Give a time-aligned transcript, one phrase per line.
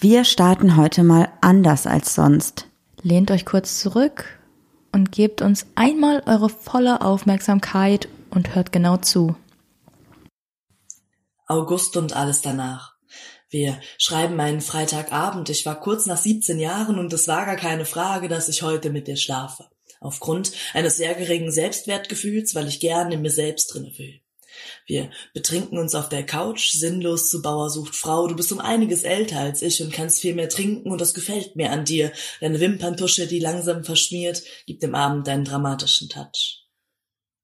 [0.00, 2.68] Wir starten heute mal anders als sonst.
[3.02, 4.38] Lehnt euch kurz zurück
[4.92, 9.34] und gebt uns einmal eure volle Aufmerksamkeit und hört genau zu.
[11.48, 12.94] August und alles danach.
[13.50, 15.48] Wir schreiben einen Freitagabend.
[15.48, 18.90] Ich war kurz nach 17 Jahren und es war gar keine Frage, dass ich heute
[18.90, 19.68] mit dir schlafe.
[19.98, 24.20] Aufgrund eines sehr geringen Selbstwertgefühls, weil ich gern in mir selbst drinne will.
[24.86, 28.26] Wir betrinken uns auf der Couch, sinnlos zu Bauer sucht Frau.
[28.26, 31.56] Du bist um einiges älter als ich und kannst viel mehr trinken und das gefällt
[31.56, 32.12] mir an dir.
[32.40, 36.64] Deine Wimperntusche, die langsam verschmiert, gibt dem Abend deinen dramatischen Touch.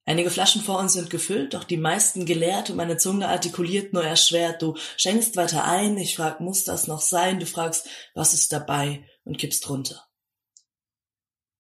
[0.06, 4.04] Einige Flaschen vor uns sind gefüllt, doch die meisten geleert und meine Zunge artikuliert nur
[4.04, 4.60] erschwert.
[4.60, 7.40] Du schenkst weiter ein, ich frag, muss das noch sein?
[7.40, 9.04] Du fragst, was ist dabei?
[9.24, 10.06] und kippst runter.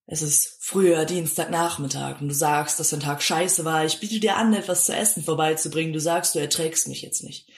[0.06, 3.84] Es ist früher Dienstagnachmittag und du sagst, dass dein Tag scheiße war.
[3.86, 5.94] Ich biete dir an, etwas zu essen vorbeizubringen.
[5.94, 7.48] Du sagst, du erträgst mich jetzt nicht.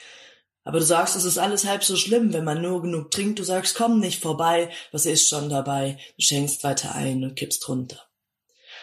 [0.63, 3.39] Aber du sagst, es ist alles halb so schlimm, wenn man nur genug trinkt.
[3.39, 4.69] Du sagst, komm nicht vorbei.
[4.91, 5.97] Was ist schon dabei?
[6.17, 8.06] Du schenkst weiter ein und kippst runter.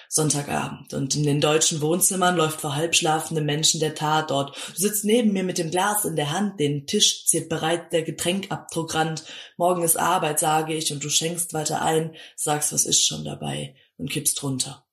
[0.08, 4.56] Sonntagabend und in den deutschen Wohnzimmern läuft vor halbschlafenden Menschen der Tatort.
[4.74, 8.02] Du sitzt neben mir mit dem Glas in der Hand, den Tisch ziert bereit der
[8.02, 9.24] Getränkabdruckrand.
[9.56, 13.74] Morgen ist Arbeit, sage ich, und du schenkst weiter ein, sagst, was ist schon dabei
[13.96, 14.83] und kippst runter.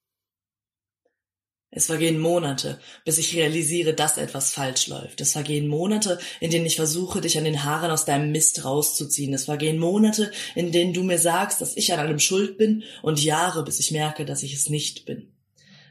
[1.73, 5.21] Es vergehen Monate, bis ich realisiere, dass etwas falsch läuft.
[5.21, 9.33] Es vergehen Monate, in denen ich versuche, dich an den Haaren aus deinem Mist rauszuziehen.
[9.33, 13.23] Es vergehen Monate, in denen du mir sagst, dass ich an allem schuld bin und
[13.23, 15.31] Jahre, bis ich merke, dass ich es nicht bin.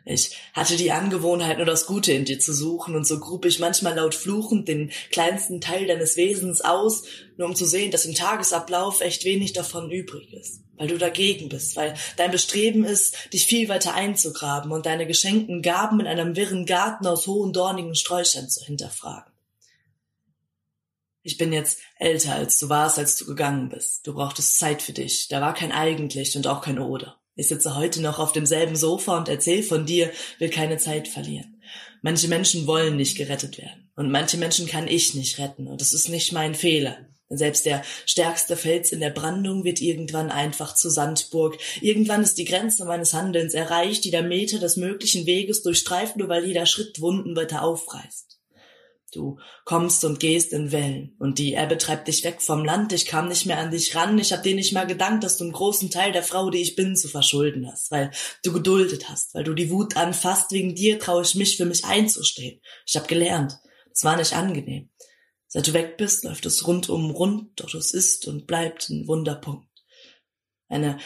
[0.04, 3.58] Ich hatte die Angewohnheit, nur das Gute in dir zu suchen, und so grub ich
[3.58, 7.04] manchmal laut fluchend den kleinsten Teil deines Wesens aus,
[7.36, 10.62] nur um zu sehen, dass im Tagesablauf echt wenig davon übrig ist.
[10.76, 15.60] Weil du dagegen bist, weil dein Bestreben ist, dich viel weiter einzugraben und deine geschenkten
[15.60, 19.30] Gaben in einem wirren Garten aus hohen dornigen Sträuchern zu hinterfragen.
[21.22, 24.06] Ich bin jetzt älter, als du warst, als du gegangen bist.
[24.06, 25.28] Du brauchtest Zeit für dich.
[25.28, 27.19] Da war kein eigentlich und auch kein oder.
[27.41, 31.59] Ich sitze heute noch auf demselben Sofa und erzähl von dir, will keine Zeit verlieren.
[32.03, 33.91] Manche Menschen wollen nicht gerettet werden.
[33.97, 35.66] Und manche Menschen kann ich nicht retten.
[35.66, 36.98] Und es ist nicht mein Fehler.
[37.31, 41.56] Denn selbst der stärkste Fels in der Brandung wird irgendwann einfach zu Sandburg.
[41.81, 46.28] Irgendwann ist die Grenze meines Handelns erreicht, die der Meter des möglichen Weges durchstreift, nur
[46.28, 48.39] weil jeder Schritt Wunden weiter aufreißt.
[49.12, 52.93] Du kommst und gehst in Wellen und die Ebbe treibt dich weg vom Land.
[52.93, 54.19] Ich kam nicht mehr an dich ran.
[54.19, 56.76] Ich hab dir nicht mal gedankt, dass du einen großen Teil der Frau, die ich
[56.76, 58.10] bin, zu verschulden hast, weil
[58.44, 60.53] du geduldet hast, weil du die Wut anfasst.
[60.53, 62.60] Wegen dir traue ich mich, für mich einzustehen.
[62.87, 63.59] Ich hab gelernt.
[63.93, 64.91] Es war nicht angenehm.
[65.49, 69.69] Seit du weg bist, läuft es rundum rund, doch es ist und bleibt ein Wunderpunkt.
[70.69, 70.99] Eine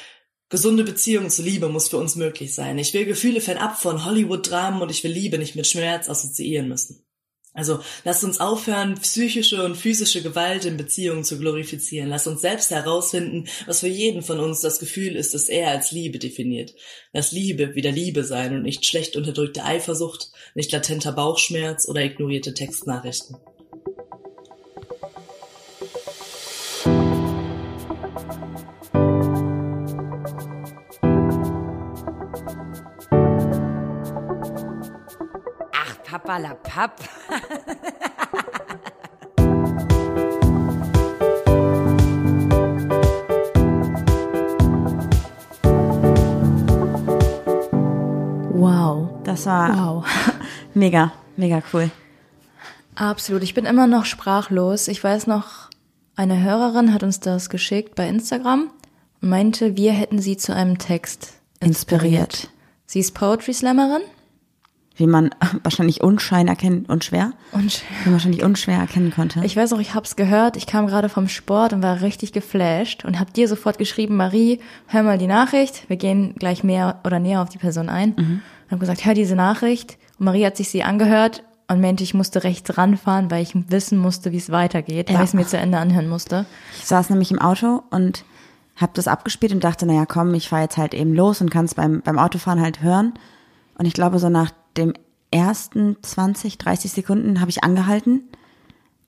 [0.50, 2.78] gesunde Beziehung zu Liebe muss für uns möglich sein.
[2.78, 7.03] Ich will Gefühle fernab von Hollywood-Dramen und ich will Liebe nicht mit Schmerz assoziieren müssen.
[7.54, 12.08] Also lasst uns aufhören, psychische und physische Gewalt in Beziehungen zu glorifizieren.
[12.08, 15.92] Lasst uns selbst herausfinden, was für jeden von uns das Gefühl ist, das er als
[15.92, 16.74] Liebe definiert.
[17.12, 22.54] Lass Liebe wieder Liebe sein und nicht schlecht unterdrückte Eifersucht, nicht latenter Bauchschmerz oder ignorierte
[22.54, 23.36] Textnachrichten.
[36.34, 37.00] Papalapap.
[48.50, 49.10] Wow.
[49.22, 50.06] Das war wow.
[50.74, 51.90] mega, mega cool.
[52.96, 53.42] Absolut.
[53.42, 54.88] Ich bin immer noch sprachlos.
[54.88, 55.70] Ich weiß noch,
[56.16, 58.70] eine Hörerin hat uns das geschickt bei Instagram
[59.20, 62.12] und meinte, wir hätten sie zu einem Text inspiriert.
[62.12, 62.50] inspiriert.
[62.86, 64.02] Sie ist Poetry Slammerin
[64.96, 65.30] wie man
[65.62, 67.88] wahrscheinlich unschein erkennen, unschwer, unschwer.
[68.02, 69.44] Wie man wahrscheinlich unschwer erkennen konnte.
[69.44, 73.04] Ich weiß auch, ich hab's gehört, ich kam gerade vom Sport und war richtig geflasht
[73.04, 77.18] und hab dir sofort geschrieben, Marie, hör mal die Nachricht, wir gehen gleich mehr oder
[77.18, 78.14] näher auf die Person ein.
[78.16, 78.42] Mhm.
[78.66, 79.98] Und hab gesagt, hör diese Nachricht.
[80.18, 83.98] Und Marie hat sich sie angehört und meinte, ich musste rechts ranfahren, weil ich wissen
[83.98, 85.16] musste, wie es weitergeht, ja.
[85.16, 86.46] weil ich es mir zu Ende anhören musste.
[86.78, 88.24] Ich saß nämlich im Auto und
[88.76, 91.64] hab das abgespielt und dachte, naja, komm, ich fahr jetzt halt eben los und kann
[91.64, 93.14] es beim, beim Autofahren halt hören.
[93.78, 94.94] Und ich glaube, so nach dem
[95.30, 98.24] ersten 20, 30 Sekunden habe ich angehalten,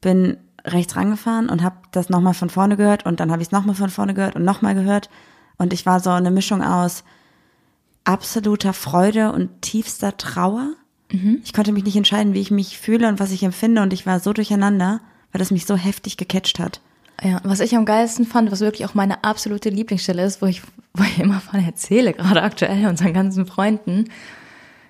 [0.00, 3.52] bin rechts rangefahren und habe das nochmal von vorne gehört und dann habe ich es
[3.52, 5.08] nochmal von vorne gehört und nochmal gehört.
[5.58, 7.04] Und ich war so eine Mischung aus
[8.04, 10.72] absoluter Freude und tiefster Trauer.
[11.12, 11.40] Mhm.
[11.44, 14.06] Ich konnte mich nicht entscheiden, wie ich mich fühle und was ich empfinde und ich
[14.06, 15.00] war so durcheinander,
[15.32, 16.80] weil das mich so heftig gecatcht hat.
[17.22, 20.62] Ja, was ich am geilsten fand, was wirklich auch meine absolute Lieblingsstelle ist, wo ich,
[20.94, 24.10] wo ich immer von erzähle, gerade aktuell unseren ganzen Freunden,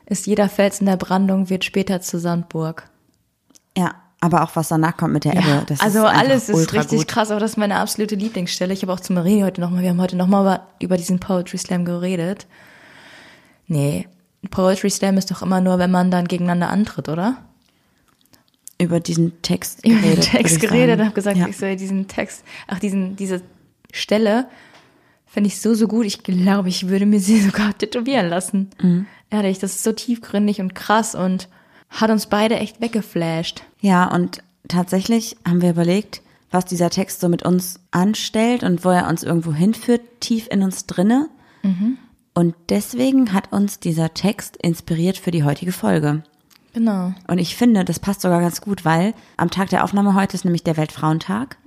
[0.06, 2.88] ist jeder Fels in der Brandung wird später zur Sandburg.
[3.76, 7.00] Ja, aber auch was danach kommt mit der Ebbe, das also ist alles ist richtig
[7.00, 7.08] gut.
[7.08, 8.72] krass, aber das ist meine absolute Lieblingsstelle.
[8.72, 11.58] Ich habe auch zu Marie heute nochmal, wir haben heute nochmal über, über diesen Poetry
[11.58, 12.46] Slam geredet.
[13.66, 14.08] Nee,
[14.50, 17.36] Poetry Slam ist doch immer nur, wenn man dann gegeneinander antritt, oder?
[18.78, 20.16] Über diesen Text Über geredet.
[20.16, 21.48] den Text geredet und habe gesagt, ja.
[21.48, 23.42] ich soll diesen Text, ach, diesen, diese
[23.92, 24.46] Stelle
[25.26, 26.06] finde ich so, so gut.
[26.06, 28.70] Ich glaube, ich würde mir sie sogar tätowieren lassen.
[28.80, 29.06] Mhm.
[29.36, 31.48] Ehrlich, das ist so tiefgründig und krass und
[31.90, 33.64] hat uns beide echt weggeflasht.
[33.82, 38.88] Ja, und tatsächlich haben wir überlegt, was dieser Text so mit uns anstellt und wo
[38.88, 41.28] er uns irgendwo hinführt, tief in uns drinne.
[42.32, 46.22] Und deswegen hat uns dieser Text inspiriert für die heutige Folge.
[46.72, 47.12] Genau.
[47.26, 50.44] Und ich finde, das passt sogar ganz gut, weil am Tag der Aufnahme heute ist
[50.44, 51.58] nämlich der Weltfrauentag.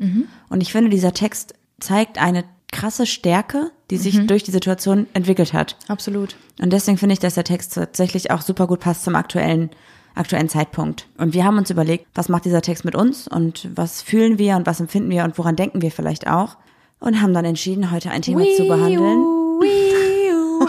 [0.49, 5.53] Und ich finde, dieser Text zeigt eine krasse Stärke, die sich durch die Situation entwickelt
[5.53, 5.75] hat.
[5.87, 6.35] Absolut.
[6.61, 9.69] Und deswegen finde ich, dass der Text tatsächlich auch super gut passt zum aktuellen,
[10.15, 11.07] aktuellen Zeitpunkt.
[11.17, 14.55] Und wir haben uns überlegt, was macht dieser Text mit uns und was fühlen wir
[14.55, 16.57] und was empfinden wir und woran denken wir vielleicht auch.
[16.99, 19.19] Und haben dann entschieden, heute ein Thema zu behandeln.
[19.61, 20.67] Wiu.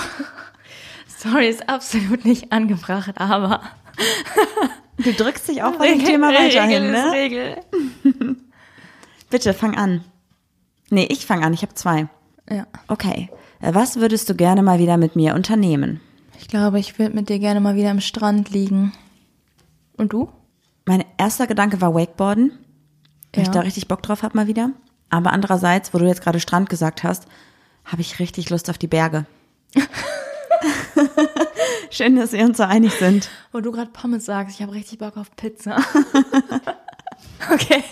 [1.18, 3.60] Sorry, ist absolut nicht angebracht, aber
[5.04, 7.12] Du drückst dich auch bei dem Thema weiterhin, Regel ne?
[7.12, 7.56] Regel.
[9.30, 10.04] Bitte, fang an.
[10.90, 12.08] Nee, ich fang an, ich habe zwei.
[12.50, 12.66] Ja.
[12.88, 13.30] Okay.
[13.60, 16.00] Äh, Was würdest du gerne mal wieder mit mir unternehmen?
[16.38, 18.92] Ich glaube, ich würde mit dir gerne mal wieder am Strand liegen.
[19.96, 20.30] Und du?
[20.86, 22.52] Mein erster Gedanke war Wakeboarden,
[23.34, 23.52] weil ich Ja.
[23.54, 24.70] da richtig Bock drauf habe mal wieder.
[25.10, 27.26] Aber andererseits, wo du jetzt gerade Strand gesagt hast,
[27.84, 29.26] habe ich richtig Lust auf die Berge.
[31.90, 33.28] Schön, dass wir uns so einig sind.
[33.52, 35.76] Wo du gerade Pommes sagst, ich habe richtig Bock auf Pizza.
[37.52, 37.82] okay.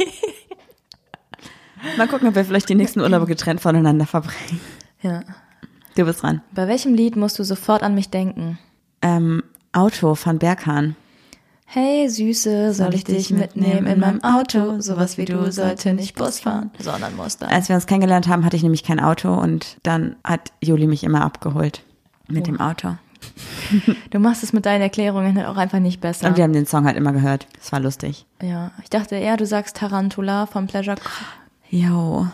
[1.97, 4.61] Mal gucken, ob wir vielleicht die nächsten Urlaube getrennt voneinander verbringen.
[5.03, 5.23] Ja.
[5.99, 6.43] Du bist dran.
[6.53, 8.57] Bei welchem Lied musst du sofort an mich denken?
[9.03, 9.43] Ähm,
[9.73, 10.95] Auto von Berghahn.
[11.67, 14.81] Hey Süße, soll ich dich mitnehmen in meinem Auto?
[14.81, 17.49] Sowas wie du sollte nicht Bus fahren, sondern dann.
[17.49, 21.03] Als wir uns kennengelernt haben, hatte ich nämlich kein Auto und dann hat Juli mich
[21.03, 21.83] immer abgeholt
[22.29, 22.95] mit dem Auto.
[24.11, 26.29] Du machst es mit deinen Erklärungen halt auch einfach nicht besser.
[26.29, 27.47] Und wir haben den Song halt immer gehört.
[27.59, 28.25] Das war lustig.
[28.41, 30.97] Ja, ich dachte eher, du sagst Tarantula vom Pleasure
[31.69, 32.29] Jo.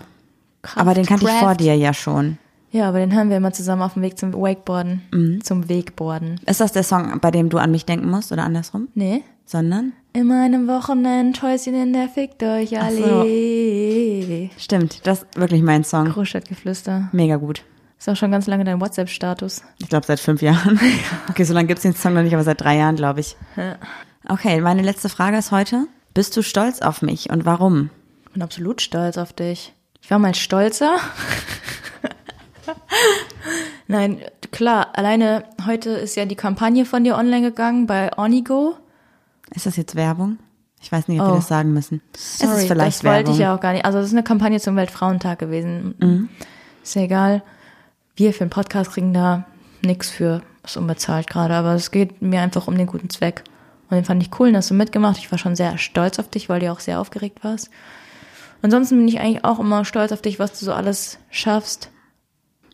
[0.77, 2.39] Aber den kannte ich vor dir ja schon.
[2.75, 5.03] Ja, aber den hören wir immer zusammen auf dem Weg zum Wakeboarden.
[5.13, 5.45] Mhm.
[5.45, 6.41] Zum Wegboarden.
[6.45, 8.89] Ist das der Song, bei dem du an mich denken musst oder andersrum?
[8.95, 9.23] Nee?
[9.47, 9.93] Sondern?
[10.13, 13.25] In meinem Wochenendhäuschen in der Fickt euch Ach so.
[14.59, 16.09] Stimmt, das ist wirklich mein Song.
[16.09, 17.11] Großstadtgeflüster.
[17.13, 17.63] Mega gut.
[17.97, 19.63] Ist auch schon ganz lange dein WhatsApp-Status.
[19.79, 20.81] Ich glaube seit fünf Jahren.
[21.31, 23.37] Okay, so lange gibt's den Song noch nicht, aber seit drei Jahren, glaube ich.
[24.29, 25.87] Okay, meine letzte Frage ist heute.
[26.13, 27.91] Bist du stolz auf mich und warum?
[28.27, 29.75] Ich bin absolut stolz auf dich.
[30.03, 30.97] Ich war mal stolzer.
[33.87, 34.21] Nein,
[34.51, 38.77] klar, alleine heute ist ja die Kampagne von dir online gegangen bei Onigo.
[39.55, 40.39] Ist das jetzt Werbung?
[40.81, 41.37] Ich weiß nicht, ob wir Oh.
[41.37, 42.01] das sagen müssen.
[42.17, 43.33] Sorry, es ist vielleicht das wollte Werbung.
[43.35, 43.85] ich ja auch gar nicht.
[43.85, 46.29] Also das ist eine Kampagne zum Weltfrauentag gewesen.
[46.83, 47.43] Ist ja egal.
[48.17, 49.45] Wir für den Podcast kriegen da
[49.83, 53.45] nichts für, ist unbezahlt gerade, aber es geht mir einfach um den guten Zweck.
[53.91, 55.19] Und den fand ich cool, hast du mitgemacht.
[55.19, 57.71] Ich war schon sehr stolz auf dich, weil du auch sehr aufgeregt warst.
[58.63, 61.91] Ansonsten bin ich eigentlich auch immer stolz auf dich, was du so alles schaffst.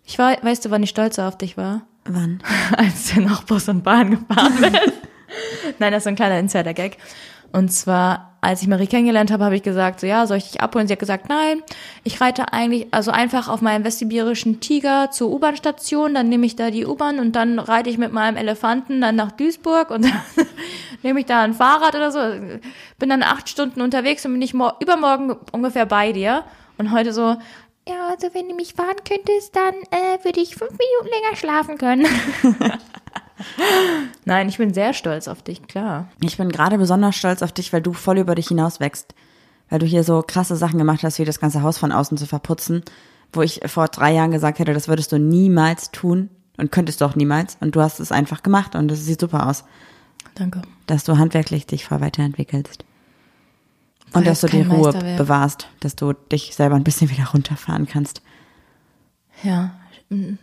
[0.05, 1.83] Ich war, weißt du, wann ich stolzer auf dich war?
[2.05, 2.43] Wann?
[2.77, 4.93] als du noch Bus und Bahn gefahren bist.
[5.79, 6.97] Nein, das ist so ein kleiner Insider-Gag.
[7.53, 10.61] Und zwar, als ich Marie kennengelernt habe, habe ich gesagt, so ja, soll ich dich
[10.61, 10.87] abholen?
[10.87, 11.63] Sie hat gesagt, nein,
[12.05, 16.71] ich reite eigentlich, also einfach auf meinem westsibirischen Tiger zur U-Bahn-Station, dann nehme ich da
[16.71, 20.21] die U-Bahn und dann reite ich mit meinem Elefanten dann nach Duisburg und dann
[21.03, 22.21] nehme ich da ein Fahrrad oder so.
[23.01, 26.45] Bin dann acht Stunden unterwegs und bin ich mor- übermorgen ungefähr bei dir.
[26.79, 27.37] Und heute so,
[27.91, 31.79] ja, also wenn du mich fahren könntest, dann äh, würde ich fünf Minuten länger schlafen
[31.79, 32.07] können.
[34.25, 36.09] Nein, ich bin sehr stolz auf dich, klar.
[36.23, 39.15] Ich bin gerade besonders stolz auf dich, weil du voll über dich hinaus wächst.
[39.69, 42.27] Weil du hier so krasse Sachen gemacht hast, wie das ganze Haus von außen zu
[42.27, 42.83] verputzen,
[43.33, 46.29] wo ich vor drei Jahren gesagt hätte, das würdest du niemals tun
[46.59, 47.57] und könntest du auch niemals.
[47.61, 49.65] Und du hast es einfach gemacht und das sieht super aus,
[50.35, 50.63] Danke.
[50.87, 52.85] dass du handwerklich dich voll weiterentwickelst.
[54.13, 58.23] Und dass du die Ruhe bewahrst, dass du dich selber ein bisschen wieder runterfahren kannst.
[59.43, 59.73] Ja.
[60.09, 60.35] Mm,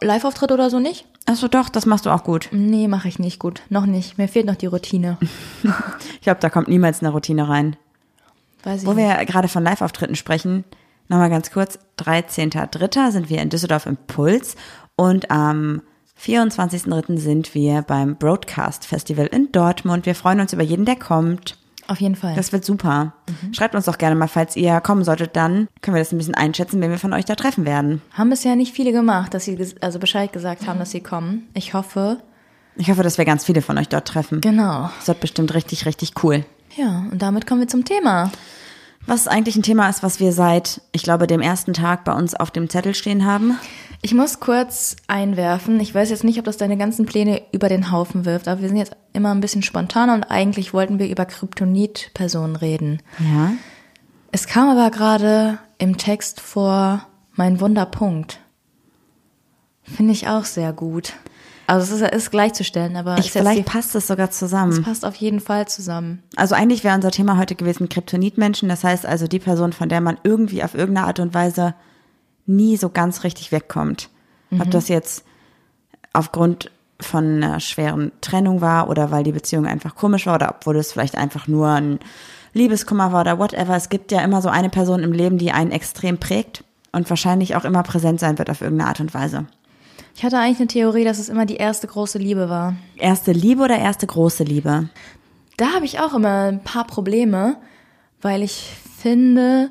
[0.00, 1.06] Live-Auftritt oder so nicht?
[1.26, 2.48] Achso, doch, das machst du auch gut.
[2.52, 3.62] Nee, mache ich nicht gut.
[3.68, 4.16] Noch nicht.
[4.16, 5.18] Mir fehlt noch die Routine.
[6.14, 7.76] Ich glaube, da kommt niemals eine Routine rein.
[8.64, 9.06] Weiß ich Wo nicht.
[9.06, 10.64] wir gerade von Live-Auftritten sprechen,
[11.06, 13.12] nochmal ganz kurz, 13.3.
[13.12, 14.56] sind wir in Düsseldorf im Puls
[14.96, 15.82] und am
[16.20, 17.16] 24.3.
[17.18, 20.04] sind wir beim Broadcast Festival in Dortmund.
[20.04, 21.56] Wir freuen uns über jeden, der kommt.
[21.88, 22.34] Auf jeden Fall.
[22.34, 23.12] Das wird super.
[23.52, 26.34] Schreibt uns doch gerne mal, falls ihr kommen solltet, dann können wir das ein bisschen
[26.34, 28.02] einschätzen, wen wir von euch da treffen werden.
[28.12, 31.48] haben bisher nicht viele gemacht, dass sie ges- also Bescheid gesagt haben, dass sie kommen.
[31.54, 32.18] Ich hoffe.
[32.76, 34.40] Ich hoffe, dass wir ganz viele von euch dort treffen.
[34.40, 34.90] Genau.
[34.98, 36.44] Das wird bestimmt richtig, richtig cool.
[36.76, 38.30] Ja, und damit kommen wir zum Thema.
[39.06, 42.34] Was eigentlich ein Thema ist, was wir seit, ich glaube, dem ersten Tag bei uns
[42.34, 43.56] auf dem Zettel stehen haben.
[44.02, 45.80] Ich muss kurz einwerfen.
[45.80, 48.68] Ich weiß jetzt nicht, ob das deine ganzen Pläne über den Haufen wirft, aber wir
[48.68, 53.00] sind jetzt immer ein bisschen spontaner und eigentlich wollten wir über Kryptonit-Personen reden.
[53.18, 53.52] Ja.
[54.32, 58.38] Es kam aber gerade im Text vor mein Wunderpunkt.
[59.82, 61.14] Finde ich auch sehr gut.
[61.68, 64.82] Also es ist, ist gleichzustellen, aber Ich, vielleicht die- passt es sogar es zusammen.
[64.84, 66.22] passt auf jeden Fall zusammen.
[66.36, 68.68] Also eigentlich wäre unser Thema heute gewesen Kryptonitmenschen.
[68.68, 71.74] Das heißt also die Person, von der man irgendwie auf irgendeine Art und Weise
[72.46, 74.10] nie so ganz richtig wegkommt.
[74.58, 75.24] Ob das jetzt
[76.12, 80.76] aufgrund von einer schweren Trennung war oder weil die Beziehung einfach komisch war oder obwohl
[80.76, 81.98] es vielleicht einfach nur ein
[82.54, 83.76] Liebeskummer war oder whatever.
[83.76, 87.54] Es gibt ja immer so eine Person im Leben, die einen extrem prägt und wahrscheinlich
[87.54, 89.46] auch immer präsent sein wird auf irgendeine Art und Weise.
[90.14, 92.74] Ich hatte eigentlich eine Theorie, dass es immer die erste große Liebe war.
[92.96, 94.88] Erste Liebe oder erste große Liebe?
[95.58, 97.56] Da habe ich auch immer ein paar Probleme,
[98.22, 99.70] weil ich finde,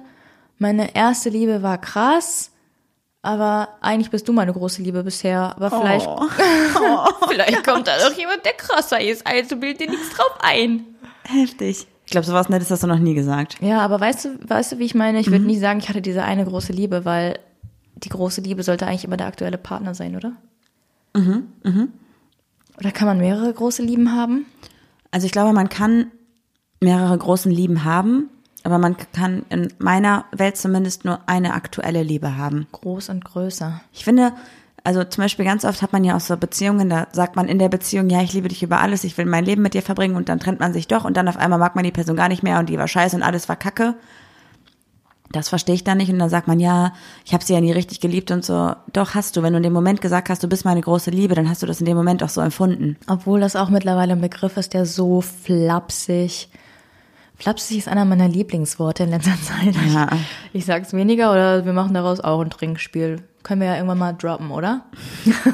[0.59, 2.51] meine erste Liebe war krass,
[3.25, 5.55] aber eigentlich bist du meine große Liebe bisher.
[5.55, 6.07] Aber vielleicht,
[7.29, 9.25] vielleicht kommt da doch jemand, der krasser ist.
[9.25, 10.85] Also bild dir nichts drauf ein.
[11.23, 11.87] Heftig.
[12.05, 13.57] Ich glaube, sowas Nettes hast du noch nie gesagt.
[13.61, 15.19] Ja, aber weißt du, weißt du, wie ich meine?
[15.19, 17.39] Ich würde nie sagen, ich hatte diese eine große Liebe, weil
[17.95, 20.33] die große Liebe sollte eigentlich immer der aktuelle Partner sein, oder?
[21.15, 21.93] Mhm, mhm.
[22.77, 24.45] Oder kann man mehrere große Lieben haben?
[25.09, 26.11] Also ich glaube, man kann
[26.79, 28.29] mehrere großen Lieben haben,
[28.65, 32.65] aber man kann in meiner Welt zumindest nur eine aktuelle Liebe haben.
[32.71, 33.79] Groß und größer.
[33.93, 34.33] Ich finde,
[34.83, 37.59] also zum Beispiel ganz oft hat man ja auch so Beziehungen, da sagt man in
[37.59, 40.15] der Beziehung, ja, ich liebe dich über alles, ich will mein Leben mit dir verbringen
[40.15, 42.27] und dann trennt man sich doch und dann auf einmal mag man die Person gar
[42.27, 43.93] nicht mehr und die war scheiße und alles war kacke.
[45.31, 46.93] Das verstehe ich dann nicht und dann sagt man, ja,
[47.23, 48.73] ich habe sie ja nie richtig geliebt und so.
[48.93, 51.35] Doch hast du, wenn du in dem Moment gesagt hast, du bist meine große Liebe,
[51.35, 52.97] dann hast du das in dem Moment auch so empfunden.
[53.07, 56.49] Obwohl das auch mittlerweile ein Begriff ist, der so flapsig.
[57.37, 59.75] Flapsig ist einer meiner Lieblingsworte in letzter Zeit.
[59.93, 60.07] Ja.
[60.53, 63.23] Ich, ich sag's weniger oder wir machen daraus auch ein Trinkspiel.
[63.43, 64.85] Können wir ja irgendwann mal droppen, oder?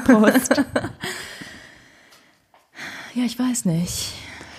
[0.04, 0.62] Prost.
[3.14, 4.14] Ja, ich weiß nicht.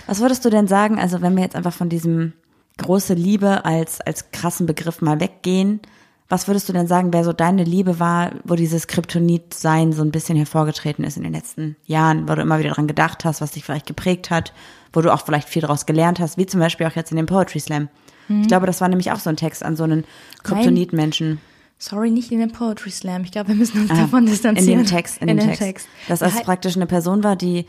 [0.05, 2.33] Was würdest du denn sagen, also wenn wir jetzt einfach von diesem
[2.77, 5.81] große Liebe als, als krassen Begriff mal weggehen,
[6.29, 10.11] was würdest du denn sagen, wer so deine Liebe war, wo dieses Kryptonit-Sein so ein
[10.11, 13.51] bisschen hervorgetreten ist in den letzten Jahren, wo du immer wieder dran gedacht hast, was
[13.51, 14.53] dich vielleicht geprägt hat,
[14.93, 17.25] wo du auch vielleicht viel daraus gelernt hast, wie zum Beispiel auch jetzt in dem
[17.25, 17.89] Poetry Slam.
[18.29, 20.05] Ich glaube, das war nämlich auch so ein Text an so einen
[20.43, 21.39] Kryptonit-Menschen.
[21.77, 23.23] Sorry, nicht in dem Poetry Slam.
[23.23, 24.83] Ich glaube, wir müssen uns Ah, davon in distanzieren.
[24.83, 25.87] dem Text, in, dem Text.
[26.07, 27.65] Dass es Ja, praktisch eine Person war, die,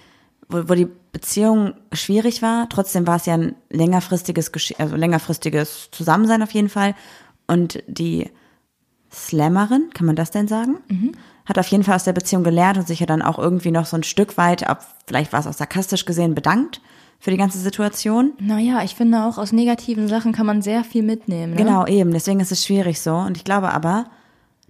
[0.48, 2.68] wo, wo die Beziehung schwierig war.
[2.68, 6.94] Trotzdem war es ja ein längerfristiges, Gesche- also längerfristiges Zusammensein auf jeden Fall.
[7.48, 8.30] Und die
[9.14, 10.78] Slammerin, kann man das denn sagen?
[11.46, 13.86] Hat auf jeden Fall aus der Beziehung gelernt und sich ja dann auch irgendwie noch
[13.86, 16.80] so ein Stück weit, ab, vielleicht war es auch sarkastisch gesehen, bedankt
[17.20, 18.32] für die ganze Situation.
[18.38, 21.52] Naja, ich finde auch aus negativen Sachen kann man sehr viel mitnehmen.
[21.52, 21.58] Ne?
[21.58, 22.12] Genau, eben.
[22.12, 23.14] Deswegen ist es schwierig so.
[23.14, 24.06] Und ich glaube aber,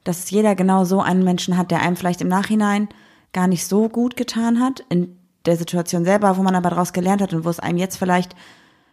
[0.05, 2.89] dass es jeder genau so einen Menschen hat, der einem vielleicht im Nachhinein
[3.33, 7.23] gar nicht so gut getan hat, in der Situation selber, wo man aber daraus gelernt
[7.23, 8.37] hat und wo es einem jetzt vielleicht,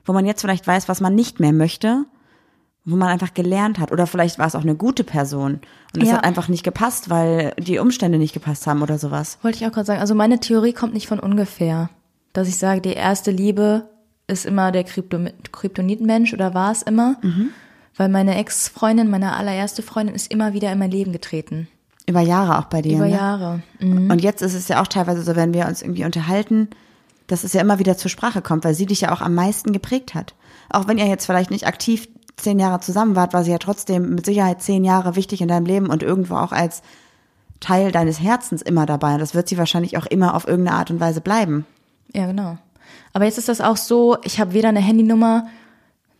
[0.05, 2.05] wo man jetzt vielleicht weiß, was man nicht mehr möchte,
[2.85, 3.91] wo man einfach gelernt hat.
[3.91, 5.59] Oder vielleicht war es auch eine gute Person
[5.93, 6.15] und es Ja.
[6.15, 9.37] hat einfach nicht gepasst, weil die Umstände nicht gepasst haben oder sowas.
[9.43, 9.99] Wollte ich auch gerade sagen.
[10.01, 11.89] Also meine Theorie kommt nicht von ungefähr.
[12.33, 13.89] Dass ich sage, die erste Liebe
[14.27, 15.19] ist immer der Krypto
[15.51, 17.17] Kryptonitmensch oder war es immer.
[17.21, 17.49] Mhm.
[17.97, 21.67] Weil meine Ex-Freundin, meine allererste Freundin, ist immer wieder in mein Leben getreten.
[22.07, 22.95] Über Jahre auch bei dir.
[22.95, 23.11] Über ne?
[23.11, 23.61] Jahre.
[23.79, 24.09] Mhm.
[24.09, 26.69] Und jetzt ist es ja auch teilweise so, wenn wir uns irgendwie unterhalten,
[27.27, 29.71] dass es ja immer wieder zur Sprache kommt, weil sie dich ja auch am meisten
[29.71, 30.33] geprägt hat.
[30.69, 32.07] Auch wenn ihr jetzt vielleicht nicht aktiv
[32.37, 35.65] zehn Jahre zusammen wart, war sie ja trotzdem mit Sicherheit zehn Jahre wichtig in deinem
[35.65, 36.81] Leben und irgendwo auch als
[37.59, 39.13] Teil deines Herzens immer dabei.
[39.13, 41.65] Und das wird sie wahrscheinlich auch immer auf irgendeine Art und Weise bleiben.
[42.13, 42.57] Ja, genau.
[43.13, 45.47] Aber jetzt ist das auch so, ich habe weder eine Handynummer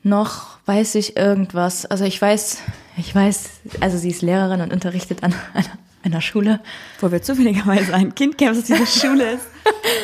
[0.03, 1.86] noch weiß ich irgendwas.
[1.86, 2.58] Also ich weiß,
[2.98, 3.50] ich weiß,
[3.82, 5.65] also sie ist Lehrerin und unterrichtet an einer,
[6.03, 6.60] einer Schule.
[7.00, 9.46] Wo wir zufälligerweise ein Kind kennen, das diese Schule ist.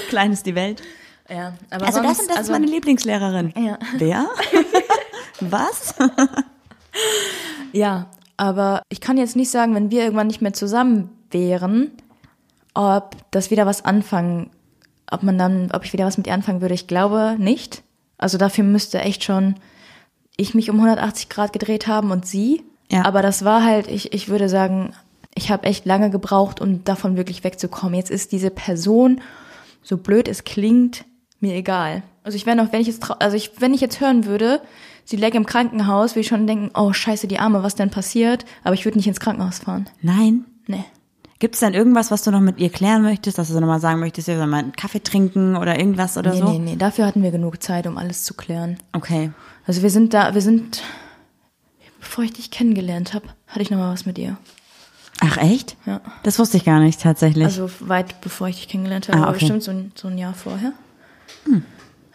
[0.10, 0.82] Klein ist die Welt.
[1.30, 3.54] Ja, aber Also das sonst, und das also, ist meine Lieblingslehrerin.
[3.58, 3.78] Ja.
[3.98, 4.28] Wer?
[5.42, 5.96] Was?
[7.74, 11.92] Ja, aber ich kann jetzt nicht sagen, wenn wir irgendwann nicht mehr zusammen wären,
[12.74, 14.50] ob das wieder was anfangen,
[15.12, 16.74] ob man dann, ob ich wieder was mit ihr anfangen würde.
[16.74, 17.84] Ich glaube nicht.
[18.18, 19.56] Also dafür müsste echt schon
[20.38, 22.64] ich mich um 180 Grad gedreht haben und sie.
[22.92, 23.06] Ja.
[23.06, 24.94] Aber das war halt, ich, ich würde sagen,
[25.34, 27.96] ich habe echt lange gebraucht, um davon wirklich wegzukommen.
[27.96, 29.22] Jetzt ist diese Person,
[29.82, 31.06] so blöd es klingt,
[31.40, 32.04] mir egal.
[32.24, 34.62] Also ich wäre noch, wenn ich jetzt, also ich, wenn ich jetzt hören würde,
[35.10, 38.46] sie läge im Krankenhaus, würde ich schon denken, oh scheiße, die Arme, was denn passiert?
[38.64, 39.90] Aber ich würde nicht ins Krankenhaus fahren.
[40.02, 40.46] Nein.
[40.68, 40.84] Nee.
[41.40, 44.00] Gibt es denn irgendwas, was du noch mit ihr klären möchtest, dass du nochmal sagen
[44.00, 46.50] möchtest, ihr soll mal einen Kaffee trinken oder irgendwas oder Nee, so?
[46.52, 48.78] nee, nee, dafür hatten wir genug Zeit, um alles zu klären.
[48.94, 49.32] Okay.
[49.68, 50.82] Also wir sind da, wir sind,
[52.00, 54.38] bevor ich dich kennengelernt habe, hatte ich noch mal was mit ihr.
[55.20, 55.78] Ach echt?
[55.86, 56.02] Ja.
[56.24, 57.46] Das wusste ich gar nicht tatsächlich.
[57.46, 59.40] Also weit bevor ich dich kennengelernt habe, Ah, aber okay.
[59.40, 60.74] bestimmt so ein, so ein Jahr vorher.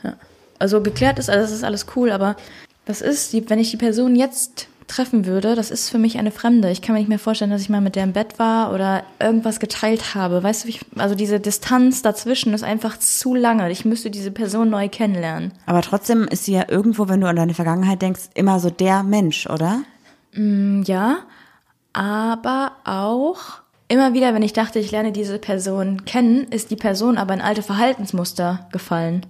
[0.02, 0.14] Ja.
[0.58, 2.36] Also geklärt ist, also das ist alles cool, aber
[2.84, 6.70] das ist, wenn ich die Person jetzt treffen würde, das ist für mich eine Fremde.
[6.70, 9.04] Ich kann mir nicht mehr vorstellen, dass ich mal mit der im Bett war oder
[9.20, 10.42] irgendwas geteilt habe.
[10.42, 13.70] Weißt du, wie ich, also diese Distanz dazwischen ist einfach zu lange.
[13.70, 15.52] Ich müsste diese Person neu kennenlernen.
[15.66, 19.02] Aber trotzdem ist sie ja irgendwo, wenn du an deine Vergangenheit denkst, immer so der
[19.02, 19.82] Mensch, oder?
[20.34, 21.18] Ja,
[21.92, 23.38] aber auch
[23.88, 27.40] immer wieder, wenn ich dachte, ich lerne diese Person kennen, ist die Person aber in
[27.40, 29.26] alte Verhaltensmuster gefallen.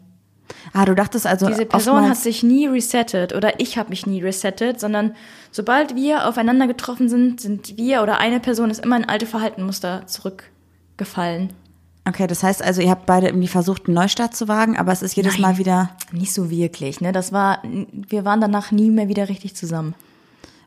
[0.73, 4.23] Ah, du dachtest also Diese Person hat sich nie resettet oder ich habe mich nie
[4.23, 5.15] resettet, sondern
[5.51, 10.07] sobald wir aufeinander getroffen sind, sind wir oder eine Person ist immer in alte Verhaltensmuster
[10.07, 11.53] zurückgefallen.
[12.05, 15.03] Okay, das heißt also, ihr habt beide irgendwie versucht, einen Neustart zu wagen, aber es
[15.03, 15.43] ist jedes Nein.
[15.43, 15.91] Mal wieder.
[16.11, 17.13] Nicht so wirklich, ne?
[17.13, 19.95] Das war, wir waren danach nie mehr wieder richtig zusammen.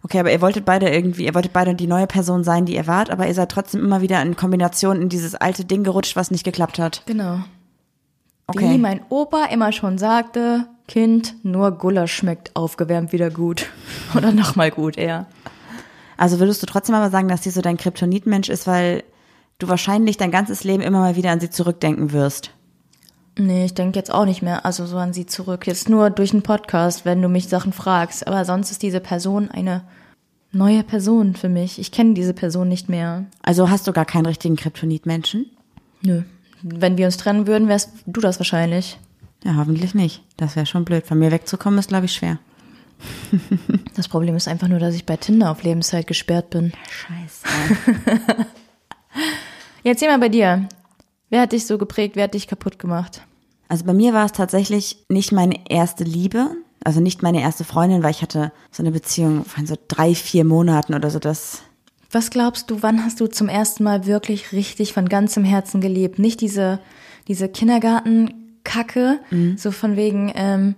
[0.01, 2.87] Okay, aber ihr wolltet beide irgendwie, ihr wolltet beide die neue Person sein, die ihr
[2.87, 6.31] wart, aber ihr seid trotzdem immer wieder in Kombination in dieses alte Ding gerutscht, was
[6.31, 7.01] nicht geklappt hat.
[7.05, 7.39] Genau.
[8.47, 8.71] Okay.
[8.71, 13.67] Wie mein Opa immer schon sagte, Kind, nur Gulasch schmeckt aufgewärmt wieder gut.
[14.15, 15.25] Oder nochmal gut, eher.
[16.17, 19.03] Also würdest du trotzdem aber sagen, dass sie so dein Kryptonitmensch ist, weil
[19.57, 22.51] du wahrscheinlich dein ganzes Leben immer mal wieder an sie zurückdenken wirst.
[23.37, 25.67] Nee, ich denke jetzt auch nicht mehr, also so an sie zurück.
[25.67, 28.27] Jetzt nur durch einen Podcast, wenn du mich Sachen fragst.
[28.27, 29.83] Aber sonst ist diese Person eine
[30.51, 31.79] neue Person für mich.
[31.79, 33.25] Ich kenne diese Person nicht mehr.
[33.41, 35.47] Also hast du gar keinen richtigen Kryptonitmenschen?
[36.01, 36.23] Nö.
[36.61, 38.97] Wenn wir uns trennen würden, wärst du das wahrscheinlich.
[39.43, 40.23] Ja, hoffentlich nicht.
[40.37, 41.05] Das wäre schon blöd.
[41.05, 42.39] Von mir wegzukommen ist, glaube ich, schwer.
[43.95, 46.73] Das Problem ist einfach nur, dass ich bei Tinder auf Lebenszeit gesperrt bin.
[46.89, 47.45] Scheiße.
[49.83, 50.67] Jetzt seh mal bei dir.
[51.29, 52.17] Wer hat dich so geprägt?
[52.17, 53.21] Wer hat dich kaputt gemacht?
[53.69, 56.51] Also bei mir war es tatsächlich nicht meine erste Liebe,
[56.83, 60.43] also nicht meine erste Freundin, weil ich hatte so eine Beziehung von so drei, vier
[60.43, 61.19] Monaten oder so.
[61.19, 61.61] Das
[62.11, 66.19] Was glaubst du, wann hast du zum ersten Mal wirklich richtig von ganzem Herzen gelebt?
[66.19, 66.79] Nicht diese,
[67.27, 69.19] diese Kindergartenkacke,
[69.57, 70.75] so von wegen, ähm,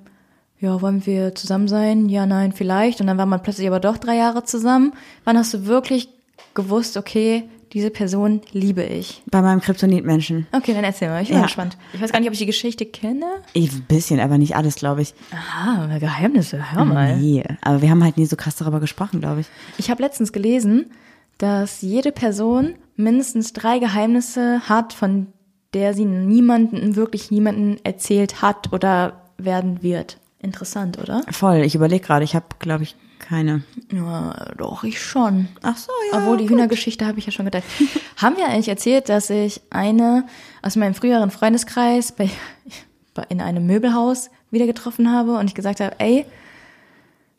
[0.59, 2.09] ja, wollen wir zusammen sein?
[2.09, 2.99] Ja, nein, vielleicht.
[3.01, 4.93] Und dann war man plötzlich aber doch drei Jahre zusammen.
[5.23, 6.09] Wann hast du wirklich
[6.55, 9.21] gewusst, okay, diese Person liebe ich?
[9.29, 10.47] bei meinem Kryptonitmenschen.
[10.53, 11.43] Okay, dann erzähl mal, ich bin Ja.
[11.43, 11.77] gespannt.
[11.93, 13.25] Ich weiß gar nicht, ob ich die Geschichte kenne.
[13.55, 15.13] Ein bisschen, aber nicht alles, glaube ich.
[15.31, 17.17] Aha, Geheimnisse, hör mal.
[17.17, 19.47] Nee, aber wir haben halt nie so krass darüber gesprochen, glaube ich.
[19.77, 20.89] Ich habe letztens gelesen,
[21.37, 25.27] dass jede Person mindestens drei Geheimnisse hat, von
[25.73, 30.17] der sie niemanden, wirklich niemanden erzählt hat oder werden wird.
[30.39, 31.23] Interessant, oder?
[31.31, 33.63] Voll, ich überlege gerade, ich habe, glaube ich, keine.
[33.91, 35.47] Ja, doch, ich schon.
[35.61, 36.19] Ach so, ja.
[36.19, 37.65] Obwohl, die Hühnergeschichte habe ich ja schon geteilt.
[38.17, 40.25] Haben wir eigentlich erzählt, dass ich eine
[40.61, 42.29] aus meinem früheren Freundeskreis bei,
[43.29, 46.25] in einem Möbelhaus wieder getroffen habe und ich gesagt habe, ey,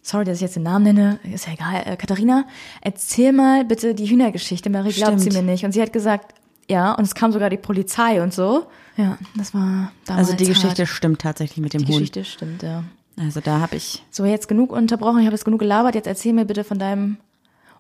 [0.03, 2.45] sorry, dass ich jetzt den Namen nenne, ist ja egal, äh, Katharina,
[2.81, 4.71] erzähl mal bitte die Hühnergeschichte.
[4.71, 5.65] Marie glaubt sie mir nicht.
[5.65, 6.35] Und sie hat gesagt,
[6.71, 8.67] ja, und es kam sogar die Polizei und so.
[8.97, 10.89] Ja, das war damals Also die Geschichte hart.
[10.89, 11.93] stimmt tatsächlich mit dem Die Huhn.
[11.99, 12.85] Geschichte stimmt, ja.
[13.19, 14.05] Also da habe ich.
[14.11, 17.17] So, jetzt genug unterbrochen, ich habe jetzt genug gelabert, jetzt erzähl mir bitte von deinem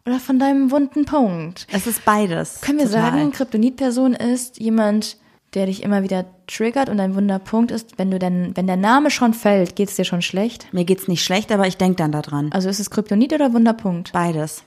[0.07, 1.67] oder von deinem wunden Punkt.
[1.71, 2.61] Es ist beides.
[2.63, 3.13] Können wir Total.
[3.13, 5.19] sagen, Kryptonitperson ist jemand,
[5.55, 9.11] der dich immer wieder triggert und ein Wunderpunkt ist, wenn du denn, wenn der Name
[9.11, 10.73] schon fällt, geht's dir schon schlecht?
[10.73, 12.51] Mir geht's nicht schlecht, aber ich denk dann daran.
[12.53, 14.13] Also ist es Kryptonit oder Wunderpunkt?
[14.13, 14.63] Beides.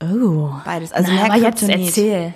[0.00, 0.50] Oh.
[0.64, 0.92] Beides.
[0.92, 2.34] Also Na, mehr aber jetzt erzähl.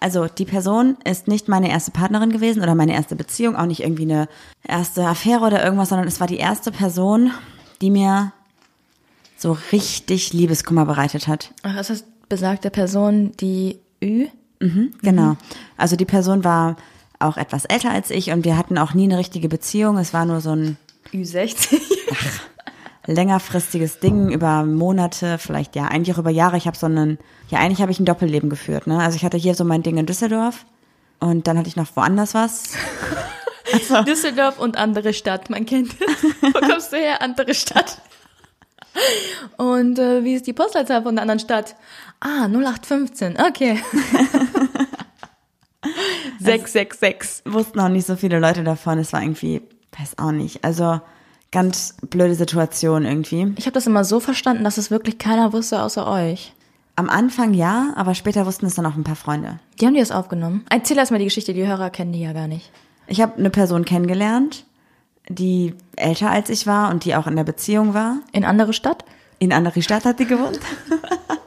[0.00, 3.82] Also die Person ist nicht meine erste Partnerin gewesen oder meine erste Beziehung, auch nicht
[3.82, 4.28] irgendwie eine
[4.62, 7.32] erste Affäre oder irgendwas, sondern es war die erste Person,
[7.80, 8.32] die mir
[9.36, 11.52] so richtig Liebeskummer bereitet hat.
[11.62, 14.26] Ach, ist das besagte Person, die Ü?
[15.02, 15.36] Genau.
[15.76, 16.76] Also die Person war
[17.18, 19.98] auch etwas älter als ich und wir hatten auch nie eine richtige Beziehung.
[19.98, 20.76] Es war nur so ein
[21.12, 21.80] Ü60.
[23.06, 26.58] längerfristiges Ding über Monate, vielleicht ja, eigentlich auch über Jahre.
[26.58, 28.86] Ich habe so einen, ja, eigentlich habe ich ein Doppelleben geführt.
[28.86, 28.98] Ne?
[28.98, 30.66] Also ich hatte hier so mein Ding in Düsseldorf
[31.18, 32.64] und dann hatte ich noch woanders was.
[34.06, 36.24] Düsseldorf und andere Stadt, man kennt es.
[36.42, 37.22] Wo kommst du her?
[37.22, 38.00] Andere Stadt.
[39.56, 41.76] Und äh, wie ist die Postleitzahl von der anderen Stadt?
[42.20, 43.80] Ah, 0815, okay.
[46.40, 47.42] 666.
[47.46, 48.98] Wussten auch nicht so viele Leute davon.
[48.98, 49.62] Es war irgendwie,
[49.98, 50.64] weiß auch nicht.
[50.64, 51.00] Also
[51.50, 53.54] ganz blöde Situation irgendwie.
[53.56, 56.52] Ich habe das immer so verstanden, dass es wirklich keiner wusste außer euch.
[56.96, 59.60] Am Anfang ja, aber später wussten es dann auch ein paar Freunde.
[59.80, 60.64] Die haben die das aufgenommen.
[60.68, 62.72] Erzähl erst mal die Geschichte, die Hörer kennen die ja gar nicht.
[63.06, 64.64] Ich habe eine Person kennengelernt,
[65.28, 68.16] die älter als ich war und die auch in der Beziehung war.
[68.32, 69.04] In andere Stadt?
[69.38, 70.58] In andere Stadt hat die gewohnt.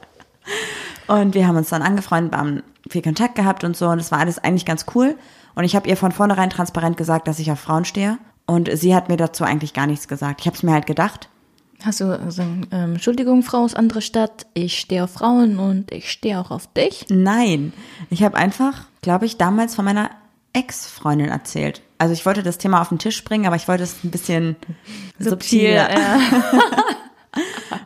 [1.12, 3.88] Und wir haben uns dann angefreundet, haben viel Kontakt gehabt und so.
[3.88, 5.14] Und das war alles eigentlich ganz cool.
[5.54, 8.16] Und ich habe ihr von vornherein transparent gesagt, dass ich auf Frauen stehe.
[8.46, 10.40] Und sie hat mir dazu eigentlich gar nichts gesagt.
[10.40, 11.28] Ich habe es mir halt gedacht.
[11.84, 16.10] Hast du also, ähm, Entschuldigung, Frau aus anderer Stadt, ich stehe auf Frauen und ich
[16.10, 17.06] stehe auch auf dich?
[17.10, 17.74] Nein,
[18.08, 20.10] ich habe einfach, glaube ich, damals von meiner
[20.54, 21.82] Ex-Freundin erzählt.
[21.98, 24.56] Also ich wollte das Thema auf den Tisch bringen, aber ich wollte es ein bisschen
[25.18, 25.90] subtiler.
[25.92, 26.18] ja.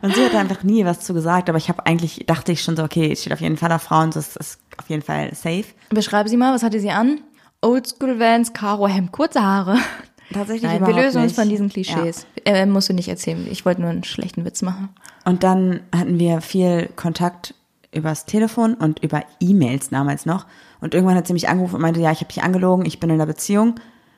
[0.01, 2.75] Und sie hat einfach nie was zu gesagt, aber ich habe eigentlich, dachte ich schon
[2.75, 5.65] so, okay, es steht auf jeden Fall auf Frauen, das ist auf jeden Fall safe.
[5.89, 7.21] Beschreibe sie mal, was hatte sie an?
[7.61, 9.77] Oldschool Vans, Karo Hemd, kurze Haare.
[10.31, 11.39] Tatsächlich Nein, wir lösen uns nicht.
[11.39, 12.27] von diesen Klischees.
[12.45, 13.47] Äh, musst du nicht erzählen.
[13.49, 14.89] Ich wollte nur einen schlechten Witz machen.
[15.25, 17.53] Und dann hatten wir viel Kontakt
[17.93, 20.45] übers Telefon und über E-Mails damals noch.
[20.81, 23.09] Und irgendwann hat sie mich angerufen und meinte, ja, ich habe dich angelogen, ich bin
[23.09, 23.75] in einer Beziehung.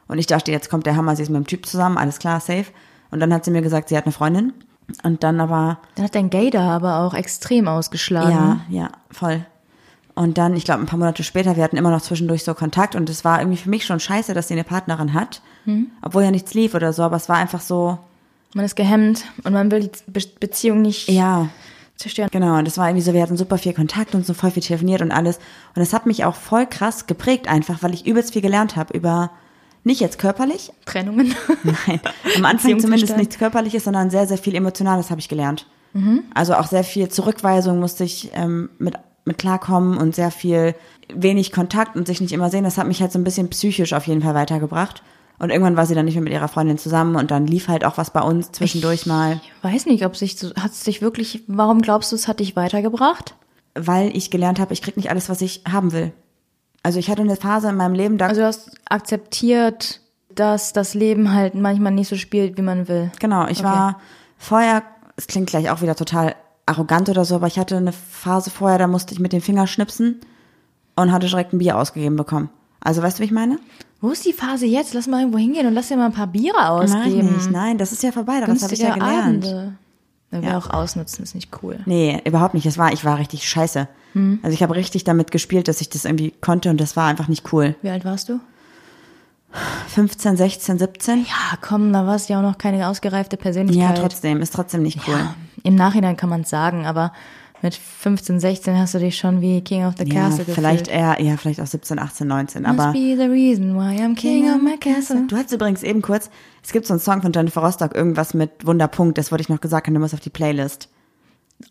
[0.08, 2.39] Und ich dachte, jetzt kommt der Hammer, sie ist mit dem Typ zusammen, alles klar,
[2.39, 2.65] safe.
[3.12, 4.54] Und dann hat sie mir gesagt, sie hat eine Freundin.
[5.04, 8.32] Und dann aber, Dann hat dein Gay da aber auch extrem ausgeschlagen.
[8.32, 9.45] ja, ja, voll.
[10.15, 12.95] Und dann, ich glaube, ein paar Monate später, wir hatten immer noch zwischendurch so Kontakt
[12.95, 15.41] und es war irgendwie für mich schon scheiße, dass sie eine Partnerin hat.
[16.02, 17.99] Obwohl ja nichts lief oder so, aber es war einfach so,
[18.56, 21.47] Man ist gehemmt und man will die Be Beziehung nicht ja,
[21.95, 22.30] zerstören.
[22.32, 24.63] Genau, und das war irgendwie so, wir hatten super viel Kontakt und so voll viel
[24.63, 25.38] telefoniert und alles.
[25.75, 28.97] Und es hat mich auch voll krass geprägt einfach, weil ich übelst viel gelernt habe
[28.97, 29.30] über,
[29.84, 31.36] nicht jetzt körperlich, Trennungen.
[31.63, 32.00] nein,
[32.38, 35.65] am Anfang zumindest nichts körperliches, sondern sehr, sehr viel Emotionales habe ich gelernt.
[36.34, 40.76] Also auch sehr viel Zurückweisung musste ich ähm, mit, mit klarkommen und sehr viel
[41.13, 42.63] wenig Kontakt und sich nicht immer sehen.
[42.63, 45.02] Das hat mich halt so ein bisschen psychisch auf jeden Fall weitergebracht.
[45.39, 47.86] Und irgendwann war sie dann nicht mehr mit ihrer Freundin zusammen und dann lief halt
[47.86, 49.39] auch was bei uns zwischendurch mal.
[49.44, 52.58] Ich weiß nicht, ob sich hat es dich wirklich, warum glaubst du, es hat dich
[52.58, 53.36] weitergebracht?
[53.76, 56.12] weil ich gelernt habe, ich krieg nicht alles, was ich haben will.
[56.84, 60.02] Also ich hatte eine Phase in meinem Leben, da Also du hast akzeptiert,
[60.34, 63.12] dass das Leben halt manchmal nicht so spielt, wie man will.
[63.20, 64.00] genau, ich war
[64.38, 64.84] vorher,
[65.18, 68.78] es klingt gleich auch wieder total arrogant oder so, aber ich hatte eine Phase vorher,
[68.78, 70.22] da musste ich mit dem Finger schnipsen
[70.96, 72.50] und hatte direkt ein Bier ausgegeben bekommen.
[72.80, 73.60] Also weißt du, wie ich meine?
[74.02, 74.94] Wo ist die Phase jetzt?
[74.94, 77.34] Lass mal irgendwo hingehen und lass dir mal ein paar Biere ausgeben.
[77.36, 77.52] nicht.
[77.52, 79.46] Nein, das ist ja vorbei, das habe ich ja gelernt.
[79.46, 79.74] Abende.
[80.32, 81.80] Wenn wir auch ausnutzen, ist nicht cool.
[81.86, 82.65] Nee, überhaupt nicht.
[82.68, 83.88] Es war, ich war richtig scheiße.
[84.42, 87.28] Also ich habe richtig damit gespielt, dass ich das irgendwie konnte und das war einfach
[87.28, 87.76] nicht cool.
[87.84, 88.39] Wie alt warst du?
[89.89, 91.20] 15, 16, 17?
[91.22, 93.98] Ja, komm, da warst du ja auch noch keine ausgereifte Ja, Persönlichkeit.
[93.98, 95.15] trotzdem, ist trotzdem nicht cool.
[95.15, 97.12] Ja, Im Nachhinein kann man es sagen, aber
[97.62, 101.02] mit 15, 16 hast du dich schon wie King of the Ja, Castle vielleicht gefühlt.
[101.02, 102.91] eher, ja, vielleicht auch 17, 18, 19, Must aber.
[102.93, 105.26] be the reason why I'm king of my castle.
[105.28, 106.30] Du hattest übrigens eben kurz,
[106.63, 109.62] es gibt so einen Song von Jennifer Rostock, irgendwas mit Wunderpunkt, das wollte ich noch
[109.62, 110.89] gesagt haben, du musst auf die Playlist.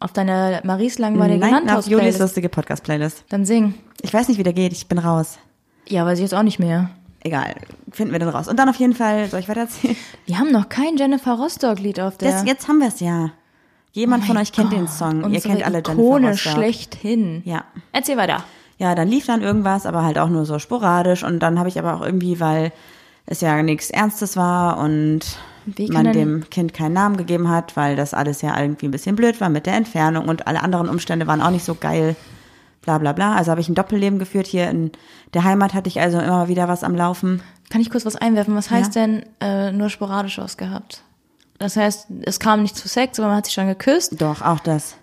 [0.01, 3.24] Auf deine Maries langweilige Nein, auf Julis lustige Podcast-Playlist.
[3.31, 3.74] Dann sing.
[4.03, 5.38] Ich weiß nicht, wie der geht, ich bin raus.
[5.88, 6.90] Ja, weiß ich jetzt auch nicht mehr.
[7.20, 7.55] Egal,
[7.90, 8.46] finden wir dann raus.
[8.48, 9.96] Und dann auf jeden Fall, soll ich weiter erzählen?
[10.27, 12.31] Wir haben noch kein Jennifer Rostock-Lied auf der.
[12.33, 13.31] Das, jetzt haben wir es ja.
[13.92, 15.20] Jemand von euch kennt den Song.
[15.20, 16.53] Ihr Unsere kennt alle Jennifer Ikone Rostock.
[16.53, 17.42] schlechthin.
[17.44, 17.64] Ja.
[17.92, 18.44] Erzähl weiter.
[18.79, 21.24] Ja, dann lief dann irgendwas, aber halt auch nur so sporadisch.
[21.24, 22.72] Und dann habe ich aber auch irgendwie, weil
[23.27, 25.20] es ja nichts Ernstes war und
[25.90, 29.40] man dem Kind keinen Namen gegeben hat, weil das alles ja irgendwie ein bisschen blöd
[29.40, 32.16] war mit der Entfernung und alle anderen Umstände waren auch nicht so geil.
[32.83, 33.35] Bla bla bla.
[33.35, 34.46] Also habe ich ein Doppelleben geführt.
[34.46, 34.92] Hier in
[35.35, 37.42] der Heimat hatte ich also immer wieder was am Laufen.
[37.68, 38.55] Kann ich kurz was einwerfen?
[38.55, 41.03] Was heißt denn äh, nur sporadisch was gehabt?
[41.59, 44.21] Das heißt, es kam nicht zu Sex, aber man hat sich schon geküsst.
[44.21, 44.97] Doch, auch das.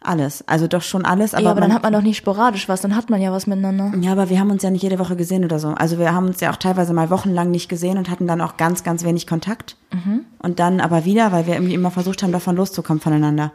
[0.00, 0.46] Alles.
[0.46, 1.34] Also doch schon alles.
[1.34, 3.48] Aber, ja, aber dann hat man doch nicht sporadisch was, dann hat man ja was
[3.48, 3.92] miteinander.
[4.00, 5.70] Ja, aber wir haben uns ja nicht jede Woche gesehen oder so.
[5.70, 8.56] Also wir haben uns ja auch teilweise mal wochenlang nicht gesehen und hatten dann auch
[8.56, 9.76] ganz, ganz wenig Kontakt.
[9.92, 10.24] Mhm.
[10.38, 13.52] Und dann aber wieder, weil wir irgendwie immer versucht haben, davon loszukommen voneinander.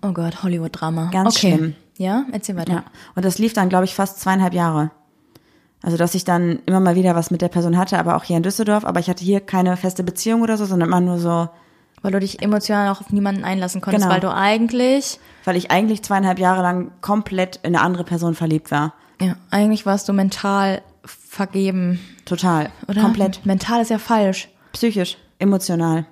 [0.00, 1.10] Oh Gott, Hollywood-Drama.
[1.12, 1.54] Ganz okay.
[1.54, 1.74] schlimm.
[1.98, 2.72] Ja, erzähl weiter.
[2.72, 2.84] Ja.
[3.14, 4.90] Und das lief dann, glaube ich, fast zweieinhalb Jahre.
[5.84, 8.38] Also, dass ich dann immer mal wieder was mit der Person hatte, aber auch hier
[8.38, 8.84] in Düsseldorf.
[8.86, 11.48] Aber ich hatte hier keine feste Beziehung oder so, sondern immer nur so,
[12.00, 14.14] Weil du dich emotional auch auf niemanden einlassen konntest, Genau.
[14.14, 18.70] weil du eigentlich, weil ich eigentlich zweieinhalb Jahre lang komplett in eine andere Person verliebt
[18.70, 18.94] war.
[19.20, 22.70] ja, eigentlich warst du mental vergeben, Total.
[22.88, 23.02] oder?
[23.02, 23.44] Komplett.
[23.44, 24.48] Mental ist ja falsch.
[24.72, 26.06] Psychisch, emotional.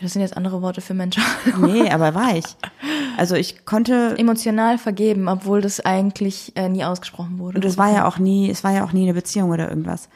[0.00, 1.24] Das sind jetzt andere Worte für mental.
[1.58, 2.44] Nee, aber war ich.
[3.16, 7.56] Also ich konnte Emotional vergeben, obwohl das eigentlich äh, nie ausgesprochen wurde.
[7.56, 10.08] Und es war ja auch nie, es war ja auch nie eine Beziehung oder irgendwas.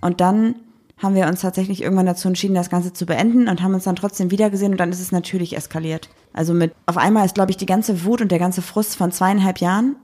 [0.00, 0.54] Und dann
[0.96, 3.96] haben wir uns tatsächlich irgendwann dazu entschieden, das Ganze zu beenden und haben uns dann
[3.96, 6.08] trotzdem wiedergesehen und dann ist es natürlich eskaliert.
[6.32, 9.12] Also mit, auf einmal ist, glaube ich, die ganze Wut und der ganze Frust von
[9.12, 9.96] zweieinhalb Jahren,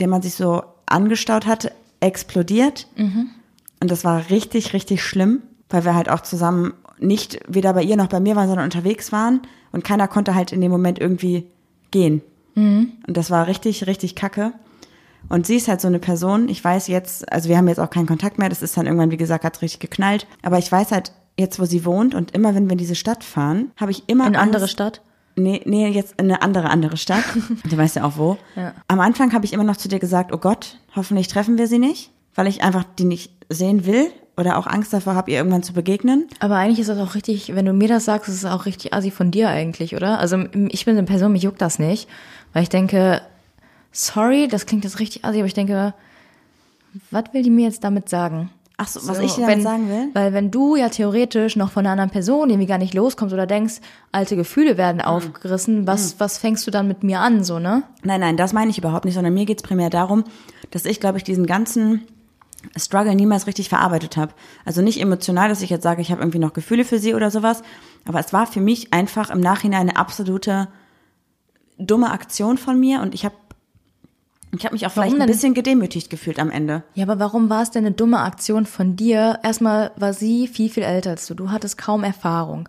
[0.00, 2.88] den man sich so angestaut hatte, explodiert.
[3.80, 7.96] Und das war richtig, richtig schlimm, weil wir halt auch zusammen nicht weder bei ihr
[7.96, 11.46] noch bei mir waren, sondern unterwegs waren und keiner konnte halt in dem Moment irgendwie
[11.90, 12.22] gehen.
[13.06, 14.52] Und das war richtig, richtig kacke.
[15.28, 17.90] Und sie ist halt so eine Person, ich weiß jetzt, also wir haben jetzt auch
[17.90, 20.26] keinen Kontakt mehr, das ist dann irgendwann, wie gesagt, hat richtig geknallt.
[20.42, 23.24] Aber ich weiß halt jetzt, wo sie wohnt und immer, wenn wir in diese Stadt
[23.24, 25.02] fahren, habe ich immer in eine Angst, andere Stadt.
[25.36, 27.24] Nee, nee, jetzt in eine andere, andere Stadt.
[27.68, 28.36] Du weißt ja auch wo.
[28.56, 28.74] Ja.
[28.88, 31.78] Am Anfang habe ich immer noch zu dir gesagt, oh Gott, hoffentlich treffen wir sie
[31.78, 35.62] nicht, weil ich einfach die nicht sehen will oder auch Angst davor habe, ihr irgendwann
[35.62, 36.26] zu begegnen.
[36.40, 38.94] Aber eigentlich ist das auch richtig, wenn du mir das sagst, ist es auch richtig
[38.94, 40.18] assi von dir eigentlich, oder?
[40.18, 42.08] Also ich bin eine Person, mich juckt das nicht,
[42.52, 43.20] weil ich denke,
[43.92, 45.94] sorry, das klingt jetzt richtig assi, aber ich denke,
[47.10, 48.50] was will die mir jetzt damit sagen?
[48.78, 50.08] Ach so, was So, ich dir damit wenn, sagen will?
[50.14, 53.46] Weil wenn du ja theoretisch noch von einer anderen Person irgendwie gar nicht loskommst oder
[53.46, 53.74] denkst,
[54.12, 55.06] alte Gefühle werden Hm.
[55.08, 57.82] aufgerissen, was, was fängst du dann mit mir an, so, ne?
[58.02, 60.24] Nein, nein, das meine ich überhaupt nicht, sondern mir geht's primär darum,
[60.70, 62.02] dass ich, glaube ich, diesen ganzen
[62.76, 64.32] Struggle niemals richtig verarbeitet habe.
[64.64, 67.30] Also nicht emotional, dass ich jetzt sage, ich habe irgendwie noch Gefühle für sie oder
[67.30, 67.62] sowas,
[68.06, 70.68] aber es war für mich einfach im Nachhinein eine absolute
[71.78, 73.34] dumme Aktion von mir und ich habe
[74.54, 75.34] ich habe mich auch Warum vielleicht ein denn?
[75.34, 76.82] bisschen gedemütigt gefühlt am Ende.
[76.92, 79.38] Ja, aber warum war es denn eine dumme Aktion von dir?
[79.42, 81.34] Erstmal war sie viel, viel älter als du.
[81.34, 82.68] Du hattest kaum Erfahrung.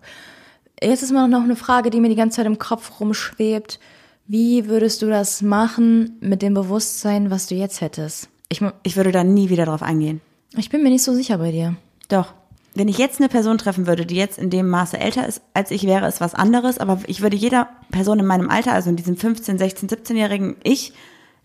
[0.81, 3.81] Jetzt ist mal noch eine Frage, die mir die ganze Zeit im Kopf rumschwebt.
[4.27, 8.29] Wie würdest du das machen mit dem Bewusstsein, was du jetzt hättest?
[8.49, 10.21] Ich, Ich würde da nie wieder drauf eingehen.
[10.55, 11.75] ich bin mir nicht so sicher bei dir.
[12.09, 12.33] Doch.
[12.75, 15.69] Wenn ich jetzt eine Person treffen würde, die jetzt in dem Maße älter ist, als
[15.69, 16.79] ich wäre, ist was anderes.
[16.79, 20.93] Aber ich würde jeder Person in meinem Alter, also in diesem 15, 16, 17-jährigen Ich,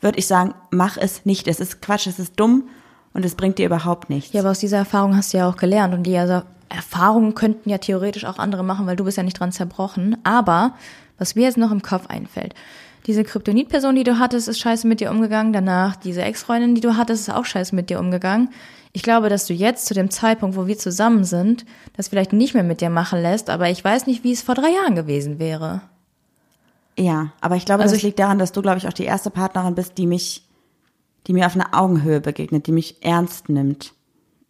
[0.00, 1.46] würde ich sagen, mach es nicht.
[1.46, 2.68] Es ist Quatsch, es ist dumm
[3.12, 4.32] und es bringt dir überhaupt nichts.
[4.32, 5.92] Ja, aber aus dieser Erfahrung hast du ja auch gelernt.
[5.92, 9.38] Und die also Erfahrungen könnten ja theoretisch auch andere machen, weil du bist ja nicht
[9.38, 10.16] dran zerbrochen.
[10.24, 10.74] Aber
[11.18, 12.54] was mir jetzt noch im Kopf einfällt,
[13.09, 15.53] diese Kryptonit-Person, die du hattest, ist scheiße mit dir umgegangen.
[15.53, 18.51] Danach diese Ex-Freundin, die du hattest, ist auch scheiße mit dir umgegangen.
[18.92, 21.64] Ich glaube, dass du jetzt zu dem Zeitpunkt, wo wir zusammen sind,
[21.97, 24.55] das vielleicht nicht mehr mit dir machen lässt, aber ich weiß nicht, wie es vor
[24.55, 25.81] drei Jahren gewesen wäre.
[26.99, 29.05] Ja, aber ich glaube, Also das ich- liegt daran, dass du, glaube ich, auch die
[29.05, 30.44] erste Partnerin bist, die mich,
[31.27, 33.92] die mir auf einer Augenhöhe begegnet, die mich ernst nimmt.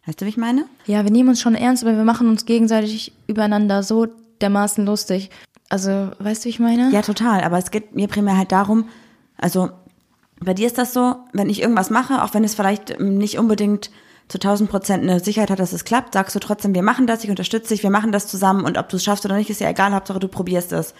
[0.05, 0.65] Weißt du, wie ich meine?
[0.87, 4.07] Ja, wir nehmen uns schon ernst, aber wir machen uns gegenseitig übereinander so
[4.41, 5.29] dermaßen lustig.
[5.69, 6.91] Also, weißt du, wie ich meine?
[6.91, 7.41] Ja, total.
[7.43, 8.89] Aber es geht mir primär halt darum,
[9.37, 9.69] also
[10.41, 13.37] bei dir ist das so, wenn ich irgendwas mache, auch wenn es vielleicht ähm, nicht
[13.37, 13.91] unbedingt
[14.29, 17.23] zu 1000 Prozent eine Sicherheit hat, dass es klappt, sagst du trotzdem, wir machen das,
[17.23, 19.59] ich unterstütze dich, wir machen das zusammen und ob du es schaffst oder nicht, ist
[19.59, 20.93] ja egal, Hauptsache du probierst es.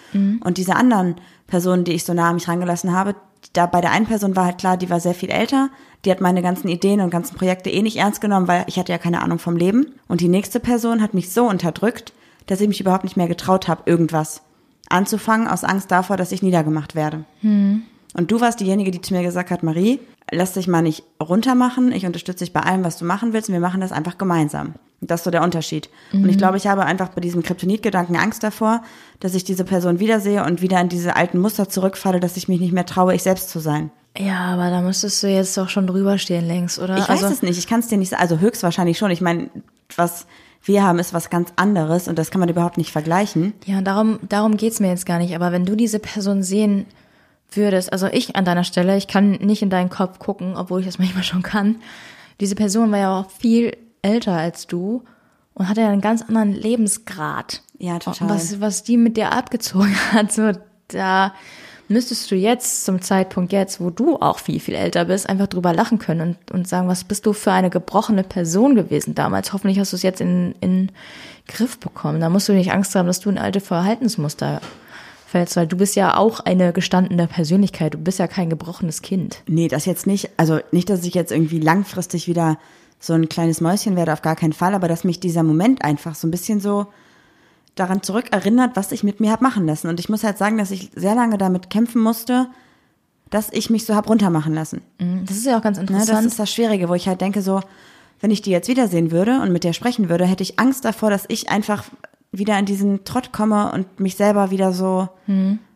[0.43, 3.15] Und diese anderen Personen, die ich so nah an mich rangelassen habe,
[3.53, 5.69] da bei der einen Person war halt klar, die war sehr viel älter,
[6.05, 8.91] die hat meine ganzen Ideen und ganzen Projekte eh nicht ernst genommen, weil ich hatte
[8.91, 9.93] ja keine Ahnung vom Leben.
[10.07, 12.13] Und die nächste Person hat mich so unterdrückt,
[12.47, 14.41] dass ich mich überhaupt nicht mehr getraut habe, irgendwas
[14.89, 17.23] anzufangen, aus Angst davor, dass ich niedergemacht werde.
[17.41, 19.99] Und du warst diejenige, die zu mir gesagt hat, Marie,
[20.31, 23.53] lass dich mal nicht runtermachen, ich unterstütze dich bei allem, was du machen willst und
[23.53, 24.73] wir machen das einfach gemeinsam.
[25.01, 25.89] Und das ist so der Unterschied.
[26.11, 28.83] Und ich glaube, ich habe einfach bei diesem Kryptonit-Gedanken Angst davor,
[29.21, 32.59] dass ich diese Person wiedersehe und wieder in diese alten Muster zurückfalle, dass ich mich
[32.59, 33.91] nicht mehr traue, ich selbst zu sein.
[34.17, 36.97] Ja, aber da müsstest du jetzt doch schon drüber stehen längst, oder?
[36.97, 39.11] Ich weiß es nicht, ich kann es dir nicht sagen, also höchstwahrscheinlich schon.
[39.11, 39.49] Ich meine,
[39.95, 40.25] was
[40.63, 43.53] wir haben, ist was ganz anderes und das kann man überhaupt nicht vergleichen.
[43.65, 45.35] Ja, darum, darum geht's mir jetzt gar nicht.
[45.35, 46.85] Aber wenn du diese Person sehen
[47.51, 50.85] würdest, also ich an deiner Stelle, ich kann nicht in deinen Kopf gucken, obwohl ich
[50.85, 51.77] das manchmal schon kann.
[52.39, 55.03] Diese Person war ja auch viel älter als du
[55.53, 57.63] und hatte ja einen ganz anderen Lebensgrad.
[57.77, 58.27] Ja, total.
[58.27, 60.51] Und was, was die mit dir abgezogen hat, so,
[60.89, 61.33] da
[61.89, 65.73] müsstest du jetzt zum Zeitpunkt jetzt, wo du auch viel, viel älter bist, einfach drüber
[65.73, 69.51] lachen können und, und sagen, was bist du für eine gebrochene Person gewesen damals?
[69.51, 70.91] Hoffentlich hast du es jetzt in, in
[71.47, 72.21] Griff bekommen.
[72.21, 74.61] Da musst du nicht Angst haben, dass du in alte Verhaltensmuster
[75.27, 77.95] fällst, weil du bist ja auch eine gestandene Persönlichkeit.
[77.95, 79.41] Du bist ja kein gebrochenes Kind.
[79.47, 80.29] Nee, das jetzt nicht.
[80.37, 82.57] Also nicht, dass ich jetzt irgendwie langfristig wieder
[82.99, 86.15] so ein kleines Mäuschen werde, auf gar keinen Fall, aber dass mich dieser Moment einfach
[86.15, 86.87] so ein bisschen so
[87.79, 89.87] daran zurückerinnert, was ich mit mir hab machen lassen.
[89.87, 92.47] Und ich muss halt sagen, dass ich sehr lange damit kämpfen musste,
[93.29, 94.81] dass ich mich so hab runtermachen lassen.
[95.25, 96.27] Das ist ja auch ganz Ne, das interessant.
[96.27, 97.61] ist das Schwierige, wo ich halt denke, so,
[98.21, 101.09] wenn ich die jetzt wiedersehen würde und mit der sprechen würde, hätte ich Angst davor,
[101.09, 101.85] dass ich einfach
[102.31, 105.09] wieder in diesen Trott komme und mich selber wieder so,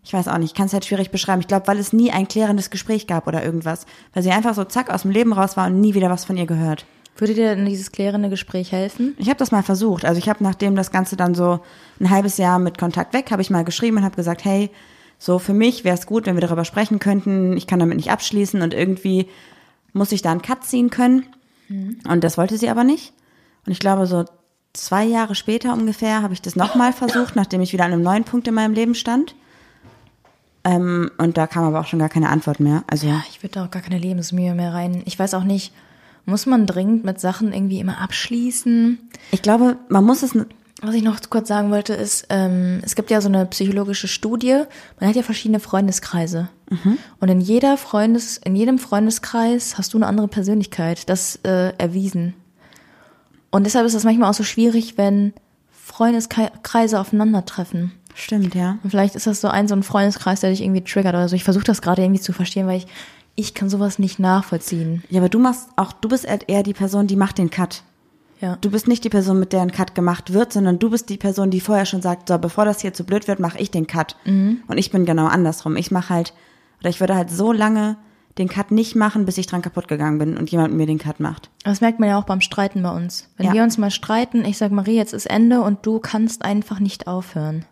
[0.03, 1.41] ich weiß auch nicht, ich kann es halt schwierig beschreiben.
[1.41, 3.85] Ich glaube, weil es nie ein klärendes Gespräch gab oder irgendwas.
[4.13, 6.35] Weil sie einfach so zack aus dem Leben raus war und nie wieder was von
[6.37, 6.85] ihr gehört.
[7.15, 9.15] Würde dir denn dieses klärende Gespräch helfen?
[9.17, 10.03] Ich habe das mal versucht.
[10.03, 11.59] Also ich habe, nachdem das Ganze dann so
[11.99, 14.71] ein halbes Jahr mit Kontakt weg, habe ich mal geschrieben und habe gesagt, hey,
[15.19, 17.55] so für mich wäre es gut, wenn wir darüber sprechen könnten.
[17.55, 19.29] Ich kann damit nicht abschließen und irgendwie
[19.93, 21.25] muss ich da einen Cut ziehen können.
[22.09, 23.13] Und das wollte sie aber nicht.
[23.65, 24.25] Und ich glaube, so
[24.73, 28.23] zwei Jahre später ungefähr habe ich das nochmal versucht, nachdem ich wieder an einem neuen
[28.23, 29.35] Punkt in meinem Leben stand.
[30.63, 32.83] Ähm, und da kam aber auch schon gar keine Antwort mehr.
[32.87, 35.03] Also Ja, ich würde da auch gar keine Lebensmühe mehr rein.
[35.05, 35.73] Ich weiß auch nicht,
[36.25, 38.97] muss man dringend mit Sachen irgendwie immer abschließen?
[39.31, 40.35] ich glaube, man muss es
[40.81, 44.63] Was ich noch kurz sagen wollte, ist, ähm, es gibt ja so eine psychologische Studie.
[44.99, 46.49] Man hat ja verschiedene Freundeskreise.
[47.19, 51.09] Und in jeder Freundes, in jedem Freundeskreis hast du eine andere Persönlichkeit.
[51.09, 52.33] Das äh, erwiesen.
[53.51, 55.33] Und deshalb ist es manchmal auch so schwierig, wenn
[55.71, 57.91] Freundeskreise aufeinandertreffen.
[58.15, 58.77] Stimmt, ja.
[58.83, 61.35] Und vielleicht ist das so ein, so ein Freundeskreis, der dich irgendwie triggert oder so.
[61.35, 62.87] Ich versuche das gerade irgendwie zu verstehen, weil ich,
[63.35, 65.03] ich kann sowas nicht nachvollziehen.
[65.09, 67.83] Ja, aber du machst auch, du bist halt eher die Person, die macht den Cut.
[68.41, 68.57] Ja.
[68.61, 71.17] Du bist nicht die Person, mit der ein Cut gemacht wird, sondern du bist die
[71.17, 73.87] Person, die vorher schon sagt, so, bevor das hier zu blöd wird, mache ich den
[73.87, 74.17] Cut.
[74.25, 75.77] Und ich bin genau andersrum.
[75.77, 76.33] Ich mache halt,
[76.81, 77.95] oder ich würde halt so lange
[78.37, 81.19] den Cut nicht machen, bis ich dran kaputt gegangen bin und jemand mir den Cut
[81.19, 81.49] macht.
[81.63, 83.29] Das merkt man ja auch beim Streiten bei uns.
[83.37, 83.53] Wenn Ja.
[83.53, 87.07] wir uns mal streiten, ich sag Marie, jetzt ist Ende und du kannst einfach nicht
[87.07, 87.63] aufhören.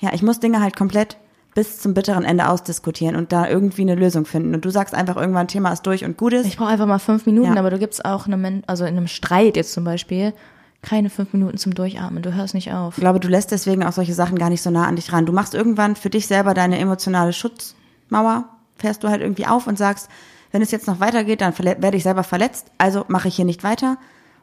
[0.00, 1.16] Ja, ich muss Dinge halt komplett
[1.54, 4.54] bis zum bitteren Ende ausdiskutieren und da irgendwie eine Lösung finden.
[4.54, 6.46] Und du sagst einfach irgendwann, Thema ist durch und gut ist.
[6.46, 7.58] Ich brauche einfach mal fünf Minuten, Ja.
[7.58, 10.32] aber du gibst auch einem, also in einem Streit jetzt zum Beispiel,
[10.80, 12.22] keine fünf Minuten zum Durchatmen.
[12.22, 12.96] Du hörst nicht auf.
[12.96, 15.26] Ich glaube, du lässt deswegen auch solche Sachen gar nicht so nah an dich ran.
[15.26, 18.44] Du machst irgendwann für dich selber deine emotionale Schutzmauer,
[18.78, 20.08] fährst du halt irgendwie auf und sagst,
[20.52, 23.62] wenn es jetzt noch weitergeht, dann werde ich selber verletzt, also mache ich hier nicht
[23.64, 23.96] weiter.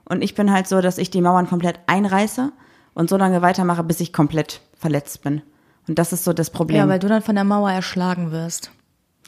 [0.05, 2.51] Und ich bin halt so, dass ich die Mauern komplett einreiße
[2.93, 5.41] und so lange weitermache, bis ich komplett verletzt bin.
[5.89, 8.69] Und das ist so das Problem, Ja, weil du dann von der Mauer erschlagen wirst.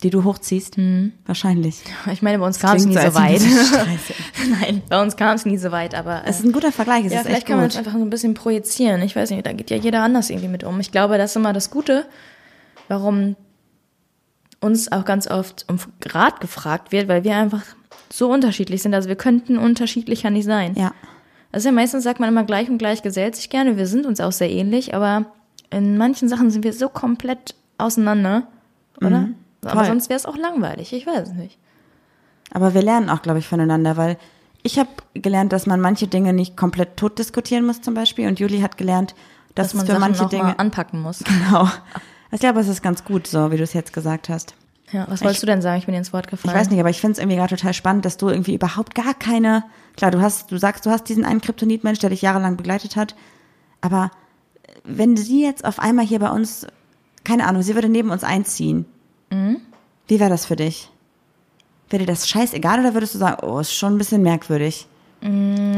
[0.04, 0.78] die du hochziehst.
[1.26, 1.82] Wahrscheinlich.
[2.12, 3.42] Ich meine, bei uns kam es nie so, so weit.
[4.62, 6.22] Nein, bei uns kam es nie so weit, aber.
[6.26, 8.00] Es ist ein guter Vergleich, es ja, ist vielleicht echt kann man das einfach so
[8.00, 9.02] ein bisschen projizieren.
[9.02, 10.80] Ich weiß nicht, da geht ja jeder anders irgendwie mit um.
[10.80, 12.06] Ich glaube, das ist immer das Gute,
[12.88, 13.36] warum
[14.60, 17.64] uns auch ganz oft um Rat gefragt wird, weil wir einfach
[18.12, 18.94] so unterschiedlich sind.
[18.94, 20.76] Also wir könnten unterschiedlicher nicht sein.
[20.76, 20.94] Ja.
[21.52, 23.78] Also ja, meistens sagt man immer gleich und gleich gesellt sich gerne.
[23.78, 25.26] Wir sind uns auch sehr ähnlich, aber
[25.72, 28.48] in manchen Sachen sind wir so komplett auseinander,
[28.98, 29.30] oder?
[29.64, 29.86] Aber Voll.
[29.86, 30.94] sonst wäre es auch langweilig.
[30.94, 31.58] Ich weiß es nicht.
[32.54, 34.18] Aber wir lernen auch, glaube ich, voneinander, weil
[34.64, 38.40] ich habe gelernt, dass man manche Dinge nicht komplett tot diskutieren muss zum Beispiel und
[38.40, 39.16] Juli hat gelernt,
[39.56, 41.20] dass, Dass man für Sachen manche Dinge anpacken muss.
[41.24, 41.68] genau.
[42.32, 44.56] Ich glaube, es ist ganz gut, so wie du es jetzt gesagt hast.
[44.92, 45.80] Ja, was wolltest du denn sagen?
[45.80, 46.58] Ich bin dir ins Wort Ich gefallen.
[46.58, 49.14] weiß nicht, aber ich finde es irgendwie gerade total spannend, dass du irgendwie überhaupt gar
[49.14, 49.64] keine.
[49.96, 53.16] Klar, du hast, du sagst, du hast diesen einen Kryptonitmensch, der dich jahrelang begleitet hat,
[53.80, 54.12] aber
[54.84, 56.68] wenn sie jetzt auf einmal hier bei uns,
[57.24, 58.86] keine Ahnung, sie würde neben uns einziehen,
[59.30, 59.58] Mhm.
[60.08, 60.90] wie wäre das für dich?
[61.90, 64.88] Wäre dir das scheißegal oder würdest du sagen, oh, ist schon ein bisschen merkwürdig?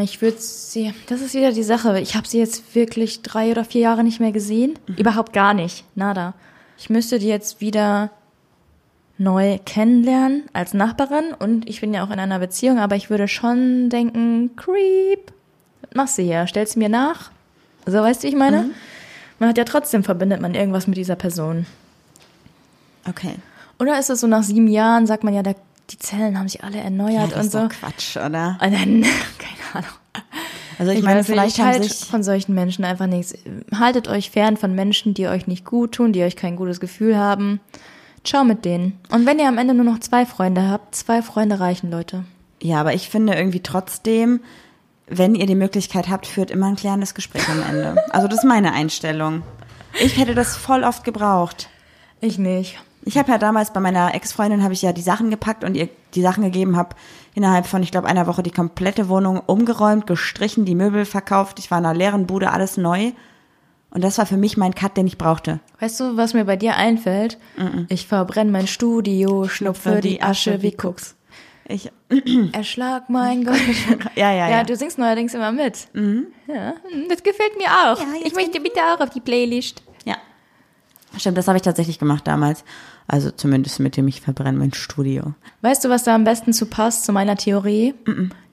[0.02, 2.00] Ich würde sie, das ist wieder die Sache.
[2.00, 4.80] Ich habe sie jetzt wirklich drei oder vier Jahre nicht mehr gesehen.
[4.98, 5.84] Überhaupt gar nicht.
[5.96, 6.34] Nada.
[6.78, 8.10] Ich müsste die jetzt wieder
[9.18, 13.28] neu kennenlernen als Nachbarin und ich bin ja auch in einer Beziehung, aber ich würde
[13.28, 15.32] schon denken, Creep,
[15.82, 16.48] was machst du hier?
[16.48, 17.32] Stellst du mir nach?
[17.86, 18.72] So, weißt du, wie ich meine?
[19.40, 21.66] Man hat ja trotzdem verbindet man irgendwas mit dieser Person.
[23.08, 23.36] Okay.
[23.80, 25.56] Oder ist es so nach sieben Jahren, sagt man ja, der,
[25.90, 27.60] die Zellen haben sich alle erneuert das und ist so.
[27.60, 28.58] doch Quatsch, oder?
[28.62, 29.02] Und dann,
[29.38, 29.98] keine Ahnung.
[30.80, 33.34] Also ich, meine, weiß nicht, vielleicht ich sich von solchen Menschen einfach nichts.
[33.78, 37.18] Haltet euch fern von Menschen, die euch nicht gut tun, die euch kein gutes Gefühl
[37.18, 37.60] haben.
[38.24, 39.00] Ciao mit denen.
[39.12, 42.24] Und wenn ihr am Ende nur noch zwei Freunde habt, zwei Freunde reichen, Leute.
[42.62, 44.40] Ja, aber ich finde irgendwie trotzdem,
[45.08, 47.96] wenn ihr die Möglichkeit habt, führt immer ein klärendes Gespräch am Ende.
[48.12, 49.44] Also das ist meine Einstellung.
[50.02, 51.70] Ich hätte das voll oft gebraucht.
[52.22, 52.80] Ich nicht.
[53.06, 55.90] Ich habe ja damals bei meiner Ex-Freundin habe ich ja die Sachen gepackt und ihr
[56.16, 56.96] die Sachen gegeben, habe
[57.36, 61.60] innerhalb von ich glaube einer Woche die komplette Wohnung umgeräumt, gestrichen, die Möbel verkauft.
[61.60, 63.12] Ich war in einer leeren Bude, alles neu.
[63.90, 65.60] Und das war für mich mein Cut, den ich brauchte.
[65.80, 67.38] Weißt du, was mir bei dir einfällt?
[67.90, 71.16] Ich verbrenne mein Studio, schnupfe die Asche wie Kucks.
[71.68, 71.90] Ich
[72.52, 73.56] Erschlag mein Gott.
[74.16, 74.64] ja, ja, Ja, ja.
[74.64, 75.88] du singst neuerdings immer mit.
[76.48, 76.74] Ja,
[77.10, 78.00] das gefällt mir auch.
[78.00, 79.82] Ja, ich möchte bitte auch auf die Playlist.
[80.06, 80.16] Ja.
[81.18, 82.64] Stimmt, das habe ich tatsächlich gemacht damals.
[83.08, 85.34] Also zumindest mit dem ich verbrenne mein Studio.
[85.62, 87.94] Weißt du, was da am besten zu passt, zu meiner Theorie?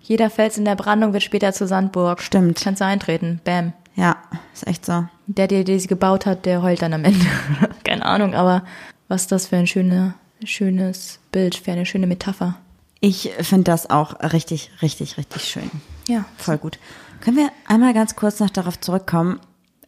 [0.01, 2.21] Jeder Fels in der Brandung wird später zur Sandburg.
[2.21, 2.61] Stimmt.
[2.63, 3.41] Kannst du eintreten.
[3.45, 3.73] Bam.
[3.97, 4.17] Ja,
[4.55, 5.05] ist echt so.
[5.27, 7.27] Der, der die sie gebaut hat, der heult dann am Ende.
[7.85, 8.65] Keine Ahnung, aber
[9.09, 12.57] was das für ein schöne, schönes Bild, für eine schöne Metapher.
[13.01, 15.71] Ich finde das auch richtig, richtig, richtig schön.
[16.07, 16.25] Ja.
[16.37, 16.79] Voll gut.
[17.21, 19.41] Können wir einmal ganz kurz noch darauf zurückkommen,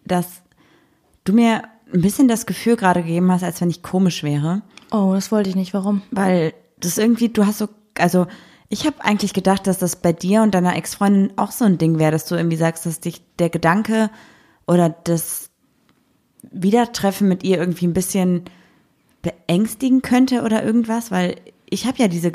[0.04, 0.42] dass
[1.24, 5.12] du mir ein bisschen das Gefühl gerade gegeben hast, als wenn ich komisch wäre, Oh,
[5.14, 5.72] das wollte ich nicht.
[5.72, 6.02] Warum?
[6.10, 8.26] weil das irgendwie, du hast so, also
[8.68, 11.98] ich habe eigentlich gedacht, dass das bei dir und deiner Ex-Freundin auch so ein Ding
[11.98, 14.10] wäre, dass du irgendwie sagst, dass dich der Gedanke
[14.66, 15.48] oder das
[16.50, 18.44] Wiedertreffen mit ihr irgendwie ein bisschen
[19.22, 21.36] beängstigen könnte oder irgendwas, weil
[21.70, 22.32] ich habe ja diese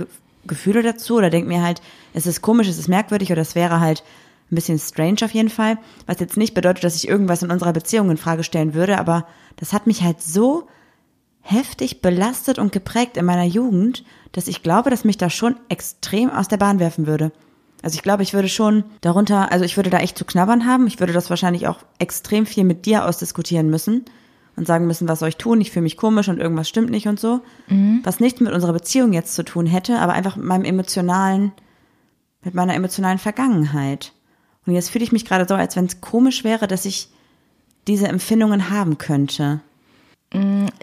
[0.47, 1.81] Gefühle dazu oder denk mir halt,
[2.13, 4.03] es ist komisch, es ist merkwürdig oder es wäre halt
[4.51, 7.73] ein bisschen strange auf jeden Fall, was jetzt nicht bedeutet, dass ich irgendwas in unserer
[7.73, 9.27] Beziehung in Frage stellen würde, aber
[9.57, 10.67] das hat mich halt so
[11.41, 16.29] heftig belastet und geprägt in meiner Jugend, dass ich glaube, dass mich das schon extrem
[16.29, 17.31] aus der Bahn werfen würde.
[17.83, 20.87] Also ich glaube, ich würde schon darunter, also ich würde da echt zu knabbern haben.
[20.87, 24.05] Ich würde das wahrscheinlich auch extrem viel mit dir ausdiskutieren müssen
[24.57, 25.61] und sagen müssen, was soll ich tun?
[25.61, 27.41] Ich fühle mich komisch und irgendwas stimmt nicht und so.
[28.03, 31.53] Was nichts mit unserer Beziehung jetzt zu tun hätte, aber einfach mit meinem emotionalen,
[32.43, 34.13] mit meiner emotionalen Vergangenheit.
[34.65, 37.09] Und jetzt fühle ich mich gerade so, als wenn es komisch wäre, dass ich
[37.87, 39.61] diese Empfindungen haben könnte.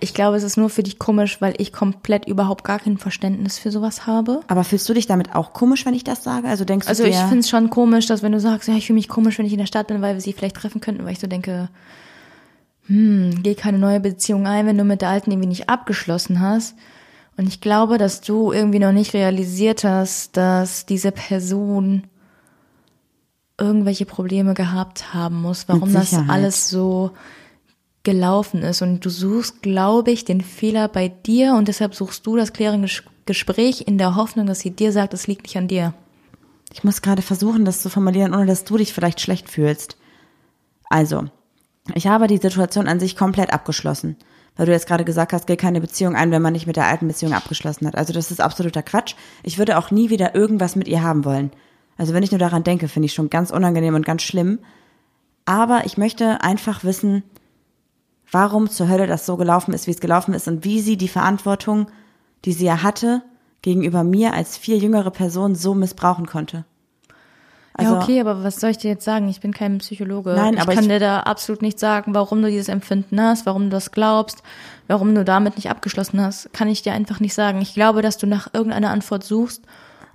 [0.00, 3.58] Ich glaube, es ist nur für dich komisch, weil ich komplett überhaupt gar kein Verständnis
[3.58, 4.40] für sowas habe.
[4.48, 6.48] Aber fühlst du dich damit auch komisch, wenn ich das sage?
[6.48, 8.74] Also denkst Also du ich dir, finde es schon komisch, dass wenn du sagst, ja,
[8.74, 10.80] ich fühle mich komisch, wenn ich in der Stadt bin, weil wir sie vielleicht treffen
[10.80, 11.68] könnten, weil ich so denke,
[12.86, 16.74] hm, geh keine neue Beziehung ein, wenn du mit der alten irgendwie nicht abgeschlossen hast.
[17.36, 22.04] Und ich glaube, dass du irgendwie noch nicht realisiert hast, dass diese Person
[23.58, 27.10] irgendwelche Probleme gehabt haben muss, warum das alles so
[28.02, 28.82] gelaufen ist.
[28.82, 32.88] Und du suchst, glaube ich, den Fehler bei dir und deshalb suchst du das klärende
[32.88, 35.94] Ges- Gespräch in der Hoffnung, dass sie dir sagt, es liegt nicht an dir.
[36.72, 39.96] ich muss gerade versuchen, das zu formulieren, ohne dass du dich vielleicht schlecht fühlst.
[40.90, 41.24] Also,
[41.92, 44.16] ich habe die Situation an sich komplett abgeschlossen.
[44.56, 46.86] Weil du jetzt gerade gesagt hast, geh keine Beziehung ein, wenn man nicht mit der
[46.86, 47.96] alten Beziehung abgeschlossen hat.
[47.96, 49.16] Also das ist absoluter Quatsch.
[49.42, 51.50] Ich würde auch nie wieder irgendwas mit ihr haben wollen.
[51.96, 54.60] Also wenn ich nur daran denke, finde ich schon ganz unangenehm und ganz schlimm.
[55.44, 57.24] Aber ich möchte einfach wissen,
[58.30, 61.08] warum zur Hölle das so gelaufen ist, wie es gelaufen ist und wie sie die
[61.08, 61.88] Verantwortung,
[62.44, 63.22] die sie ja hatte,
[63.62, 66.64] gegenüber mir als vier jüngere Person so missbrauchen konnte.
[67.76, 69.28] Also, ja, okay, aber was soll ich dir jetzt sagen?
[69.28, 70.34] Ich bin kein Psychologe.
[70.34, 73.46] Nein, ich aber kann ich- dir da absolut nicht sagen, warum du dieses Empfinden hast,
[73.46, 74.42] warum du das glaubst,
[74.86, 76.52] warum du damit nicht abgeschlossen hast.
[76.52, 77.60] Kann ich dir einfach nicht sagen.
[77.60, 79.62] Ich glaube, dass du nach irgendeiner Antwort suchst,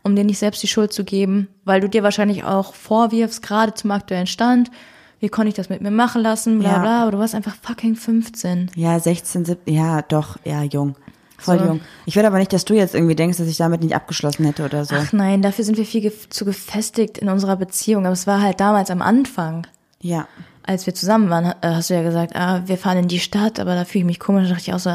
[0.03, 3.73] um dir nicht selbst die Schuld zu geben, weil du dir wahrscheinlich auch vorwirfst, gerade
[3.73, 4.71] zum aktuellen Stand,
[5.19, 6.77] wie konnte ich das mit mir machen lassen, bla Ja.
[6.79, 8.71] bla, aber du warst einfach fucking 15.
[8.75, 10.95] Ja, 16, 17, ja, doch, ja, jung.
[11.39, 11.65] Voll So.
[11.65, 11.81] jung.
[12.05, 14.65] Ich will aber nicht, dass du jetzt irgendwie denkst, dass ich damit nicht abgeschlossen hätte
[14.65, 14.95] oder so.
[14.95, 18.05] Ach nein, dafür sind wir viel gef zu gefestigt in unserer Beziehung.
[18.05, 19.65] Aber es war halt damals am Anfang.
[20.01, 20.27] Ja.
[20.63, 23.59] als wir zusammen waren, äh, hast du ja gesagt, ah, wir fahren in die Stadt,
[23.59, 24.47] aber da fühle ich mich komisch.
[24.47, 24.91] Da dachte ich auch so,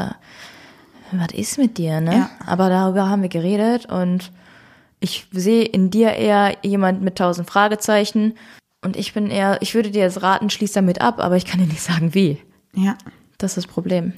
[1.11, 2.13] was ist mit dir, ne?
[2.15, 2.29] Ja.
[2.45, 4.31] Aber darüber haben wir geredet und
[4.99, 8.33] ich sehe in dir eher jemand mit tausend Fragezeichen
[8.83, 11.59] und ich bin eher, ich würde dir jetzt raten, schließ damit ab, aber ich kann
[11.59, 12.37] dir nicht sagen, wie.
[12.73, 12.95] Ja.
[13.37, 14.13] Das ist das Problem.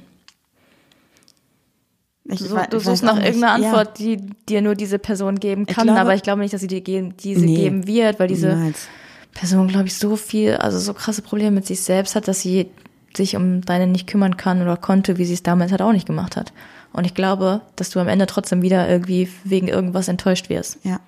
[2.29, 3.69] Ich, So, du ich suchst nach irgendeiner Ja.
[3.69, 4.17] Antwort, die
[4.49, 6.81] dir nur diese Person geben Ich kann, glaube- aber ich glaube nicht, dass sie dir
[6.81, 7.55] ge- diese Nee.
[7.55, 8.87] geben wird, weil diese Niemals.
[9.33, 12.67] Person, glaube ich, so viel, also so krasse Probleme mit sich selbst hat, dass sie
[13.15, 16.05] sich um deine nicht kümmern kann oder konnte, wie sie es damals halt auch nicht
[16.07, 16.53] gemacht hat.
[16.93, 20.79] Und ich glaube, dass du am Ende trotzdem wieder irgendwie wegen irgendwas enttäuscht wirst.
[20.83, 20.99] Ja.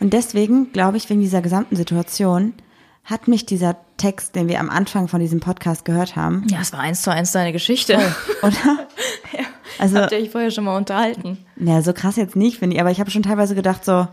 [0.00, 2.54] Und deswegen, glaube ich, wegen dieser gesamten Situation,
[3.04, 6.72] hat mich dieser Text, den wir am Anfang von diesem Podcast gehört haben, Ja, es
[6.72, 7.98] war eins zu eins deine Geschichte.
[8.42, 8.54] oder?
[9.78, 11.38] Also, Habt ihr euch vorher schon mal unterhalten?
[11.56, 14.06] ja, so krass jetzt nicht, finde ich, aber ich habe schon teilweise gedacht so,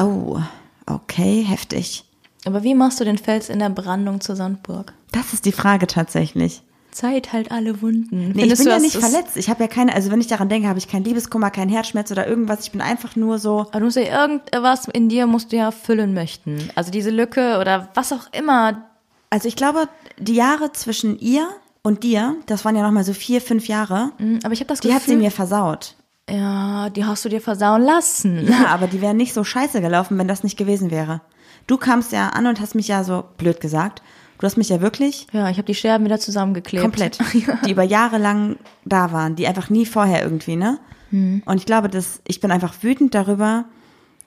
[0.00, 0.38] oh,
[0.86, 2.04] okay, heftig.
[2.44, 4.92] Aber wie machst du den Fels in der Brandung zur Sandburg?
[5.12, 6.62] Das ist die Frage tatsächlich.
[6.92, 8.32] Zeit halt alle Wunden.
[8.34, 9.36] Nee, ich bin ja nicht verletzt.
[9.36, 12.10] Ich habe ja keine, also wenn ich daran denke, habe ich keinen Liebeskummer, keinen Herzschmerz
[12.10, 12.60] oder irgendwas.
[12.60, 15.72] Ich bin einfach nur so, Aber du musst ja irgendwas in dir musst du ja
[15.72, 16.70] füllen möchten.
[16.74, 18.86] Also diese Lücke oder was auch immer.
[19.28, 21.46] also ich glaube, die Jahre zwischen ihr
[21.86, 24.80] und dir, das waren ja nochmal so vier, fünf Jahre, Hm, Aber ich habe das
[24.80, 25.94] die Gefühl, hat sie mir versaut.
[26.28, 28.46] ja, die hast du dir versauen lassen.
[28.48, 31.20] Ja, aber die wären nicht so scheiße gelaufen, wenn das nicht gewesen wäre.
[31.66, 34.02] Du kamst ja an und hast mich ja so blöd gesagt.
[34.38, 36.82] Du hast mich ja wirklich Ja, ich habe die Scherben wieder zusammengeklebt.
[36.82, 37.18] komplett,
[37.64, 40.78] die über Jahre lang da waren, die einfach nie vorher irgendwie, ne?
[41.12, 43.64] Und ich glaube, dass ich bin einfach wütend darüber,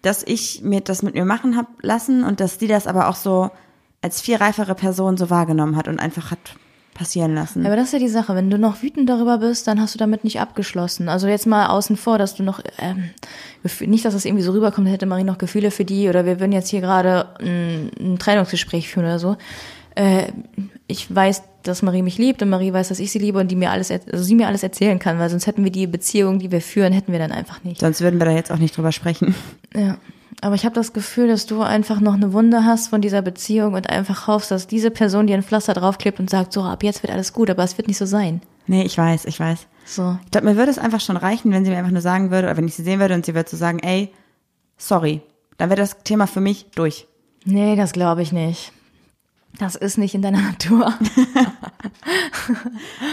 [0.02, 3.16] dass ich mir das mit mir machen hab lassen und dass die das aber auch
[3.16, 3.52] so
[4.02, 6.40] als viel reifere Person so wahrgenommen hat und einfach hat
[7.00, 7.66] passieren lassen.
[7.66, 9.98] Aber das ist ja die Sache, wenn du noch wütend darüber bist, dann hast du
[9.98, 11.08] damit nicht abgeschlossen.
[11.08, 13.12] Also jetzt mal außen vor, dass du noch, ähm,
[13.80, 16.52] nicht, dass das irgendwie so rüberkommt, hätte Marie noch Gefühle für die oder wir würden
[16.52, 19.38] jetzt hier gerade ein, ein Trennungsgespräch führen oder so.
[19.96, 20.26] Äh,
[20.88, 23.56] ich weiß, dass Marie mich liebt und Marie weiß, dass ich sie liebe und die
[23.56, 26.52] mir alles, also sie mir alles erzählen kann, weil sonst hätten wir die Beziehung, die
[26.52, 27.80] wir führen, hätten wir dann einfach nicht.
[27.80, 29.36] Sonst würden wir da jetzt auch nicht drüber sprechen.
[29.74, 29.98] Ja.
[30.42, 33.74] Aber ich habe das Gefühl, dass du einfach noch eine Wunde hast von dieser Beziehung
[33.74, 37.04] und einfach hoffst, dass diese Person dir ein Pflaster draufklebt und sagt, so, ab jetzt
[37.04, 38.42] wird alles gut, aber es wird nicht so sein.
[38.68, 39.68] Nee, ich weiß, ich weiß.
[39.86, 40.18] So.
[40.26, 42.48] Ich glaube, mir würde es einfach schon reichen, wenn sie mir einfach nur sagen würde,
[42.48, 44.14] oder wenn ich sie sehen würde und sie würde so sagen, ey,
[44.78, 45.22] sorry.
[45.58, 47.08] Dann wäre das Thema für mich durch.
[47.44, 48.72] Nee, das glaube ich nicht.
[49.58, 50.94] Das ist nicht in deiner Natur.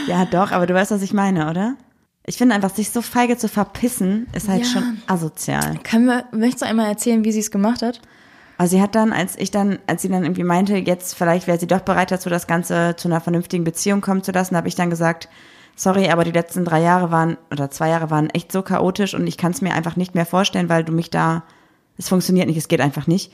[0.07, 1.75] Ja, doch, aber du weißt, was ich meine, oder?
[2.29, 4.68] Ich finde einfach, sich so feige zu verpissen, ist halt Ja.
[4.68, 5.79] schon asozial.
[5.85, 8.01] Können wir, möchtest du einmal erzählen, wie sie es gemacht hat?
[8.59, 11.59] Also sie hat dann, als ich dann, als sie dann irgendwie meinte, jetzt vielleicht wäre
[11.59, 14.74] sie doch bereit dazu, das Ganze zu einer vernünftigen Beziehung kommen zu lassen, habe ich
[14.74, 15.29] dann gesagt,
[15.77, 19.27] sorry, aber die letzten drei Jahre waren, oder zwei Jahre waren echt so chaotisch und
[19.27, 21.45] ich kann es mir einfach nicht mehr vorstellen, weil du mich da,
[21.99, 23.31] es funktioniert nicht, es geht einfach nicht.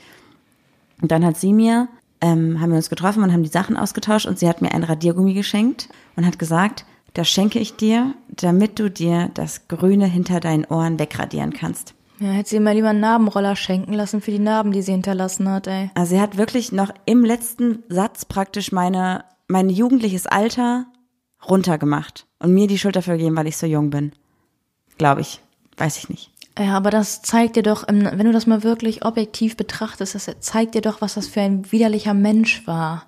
[1.01, 1.87] Und dann hat sie mir,
[2.21, 4.83] ähm, haben wir uns getroffen und haben die Sachen ausgetauscht und sie hat mir ein
[4.83, 5.87] Radiergummi geschenkt
[6.17, 10.99] und hat gesagt, das schenke ich dir, damit du dir das Grüne hinter deinen Ohren
[10.99, 11.93] wegradieren kannst.
[12.19, 15.49] Ja, hätte sie mal lieber einen Narbenroller schenken lassen für die Narben, die sie hinterlassen
[15.49, 15.91] hat, ey.
[15.95, 20.85] Also sie hat wirklich noch im letzten Satz praktisch meine, mein jugendliches Alter
[21.49, 24.13] runtergemacht und mir die Schuld dafür gegeben, weil ich so jung bin.
[24.97, 25.41] Glaube ich.
[25.77, 26.31] Weiß ich nicht.
[26.57, 30.75] Ja, aber das zeigt dir doch, wenn du das mal wirklich objektiv betrachtest, das zeigt
[30.75, 33.07] dir doch, was das für ein widerlicher Mensch war.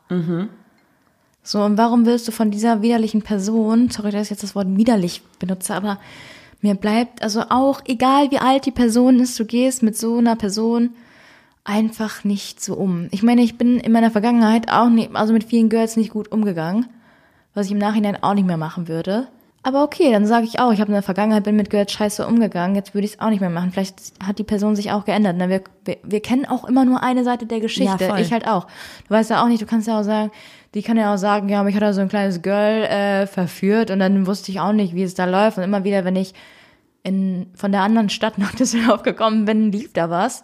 [1.46, 4.68] So, und warum willst du von dieser widerlichen Person, sorry, dass ich jetzt das Wort
[4.76, 6.00] widerlich benutze, aber
[6.62, 10.36] mir bleibt, also auch, egal wie alt die Person ist, du gehst mit so einer
[10.36, 10.96] Person
[11.64, 13.10] einfach nicht so um.
[13.12, 16.32] Ich meine, ich bin in meiner Vergangenheit auch nicht, also mit vielen Girls nicht gut
[16.32, 16.88] umgegangen,
[17.54, 19.28] was ich im Nachhinein auch nicht mehr machen würde.
[19.62, 22.26] Aber okay, dann sage ich auch, ich habe in der Vergangenheit bin mit Girls scheiße
[22.26, 23.72] umgegangen, jetzt würde ich es auch nicht mehr machen.
[23.72, 25.38] Vielleicht hat die Person sich auch geändert.
[25.38, 25.50] Ne?
[25.50, 28.06] Wir, wir, wir kennen auch immer nur eine Seite der Geschichte.
[28.06, 28.66] Ja, ich halt auch.
[29.08, 30.32] Du weißt ja auch nicht, du kannst ja auch sagen,
[30.76, 33.90] die kann ja auch sagen, ja, mich hat da so ein kleines Girl äh, verführt
[33.92, 35.58] und dann wusste ich auch nicht, wie es da läuft.
[35.58, 36.34] Und immer wieder, wenn ich
[37.02, 40.44] in, von der anderen Stadt nach Düsseldorf gekommen bin, lief da was.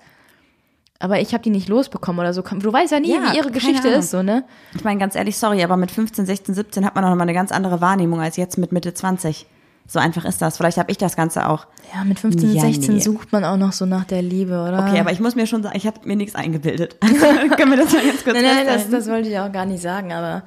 [0.99, 2.43] Aber ich habe die nicht losbekommen oder so.
[2.43, 3.99] Du weißt ja nie, Ja, wie ihre Geschichte Ahnung.
[3.99, 4.43] ist, so, ne?
[4.75, 7.33] Ich meine, ganz ehrlich, sorry, aber mit 15, 16, 17 hat man noch mal eine
[7.33, 9.47] ganz andere Wahrnehmung als jetzt mit Mitte 20.
[9.87, 10.57] So einfach ist das.
[10.57, 11.67] Vielleicht habe ich das Ganze auch.
[11.93, 12.99] Ja, mit 15, Ja, 16 nee.
[13.01, 14.85] sucht man auch noch so nach der Liebe, oder?
[14.87, 16.97] Okay, aber ich muss mir schon sagen, ich habe mir nichts eingebildet.
[17.01, 19.81] Können wir das mal ganz kurz Nein, nein, das, das wollte ich auch gar nicht
[19.81, 20.43] sagen, aber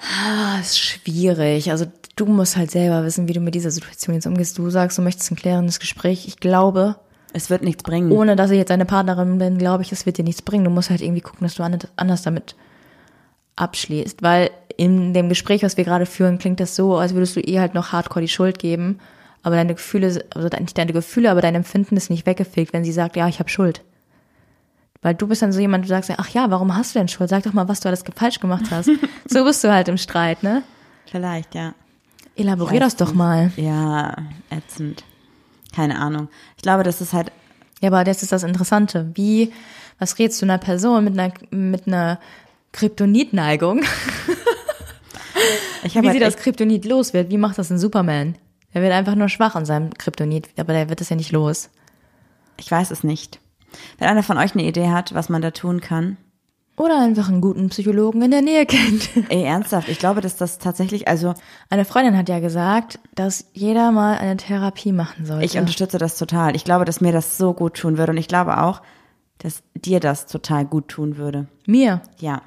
[0.00, 1.70] ah, ist schwierig.
[1.70, 1.86] Also
[2.16, 4.58] du musst halt selber wissen, wie du mit dieser Situation jetzt umgehst.
[4.58, 6.26] Du sagst, du möchtest ein klärendes Gespräch.
[6.26, 6.96] Ich glaube,
[7.32, 8.10] Es wird nichts bringen.
[8.10, 10.64] ohne dass ich jetzt deine Partnerin bin, glaube ich, es wird dir nichts bringen.
[10.64, 12.56] Du musst halt irgendwie gucken, dass du an- anders damit
[13.56, 14.22] abschließt.
[14.22, 17.60] Weil in dem Gespräch, was wir gerade führen, klingt das so, als würdest du ihr
[17.60, 19.00] halt noch hardcore die Schuld geben.
[19.42, 22.92] Aber deine Gefühle, also nicht deine Gefühle, aber dein Empfinden ist nicht weggefegt, wenn sie
[22.92, 23.82] sagt, ja, ich habe Schuld.
[25.02, 27.08] Weil du bist dann so jemand, du sagst ja, ach ja, warum hast du denn
[27.08, 27.28] Schuld?
[27.28, 28.88] Sag doch mal, was du alles falsch gemacht hast.
[29.28, 30.62] so bist du halt im Streit, ne?
[31.06, 31.74] Vielleicht, ja.
[32.36, 33.50] Elaborier das doch mal.
[33.56, 34.14] Ja,
[34.50, 35.02] ätzend.
[35.74, 36.28] Keine Ahnung.
[36.56, 37.32] Ich glaube, das ist halt,
[37.80, 39.10] Ja, aber das ist das Interessante.
[39.14, 39.52] Wie,
[39.98, 42.20] was rätst du einer Person mit einer, mit einer
[42.72, 43.82] Kryptonit-Neigung,
[45.84, 47.30] ich wie habe sie halt das Kryptonit los wird?
[47.30, 48.36] Wie macht das ein Superman?
[48.74, 51.70] Der wird einfach nur schwach an seinem Kryptonit, aber der wird es ja nicht los.
[52.58, 53.40] ich weiß es nicht.
[53.98, 56.16] Wenn einer von euch eine Idee hat, was man da tun kann,
[56.76, 59.10] Oder einfach einen guten Psychologen in der Nähe kennt.
[59.30, 61.34] ey, ernsthaft, ich glaube, dass das tatsächlich, also
[61.70, 65.44] Eine Freundin hat ja gesagt, dass jeder mal eine Therapie machen sollte.
[65.44, 66.54] ich unterstütze das total.
[66.54, 68.80] Ich glaube, dass mir das so gut tun würde und ich glaube auch,
[69.38, 71.46] dass dir das total gut tun würde.
[71.66, 72.00] Mir.
[72.18, 72.42] Ja.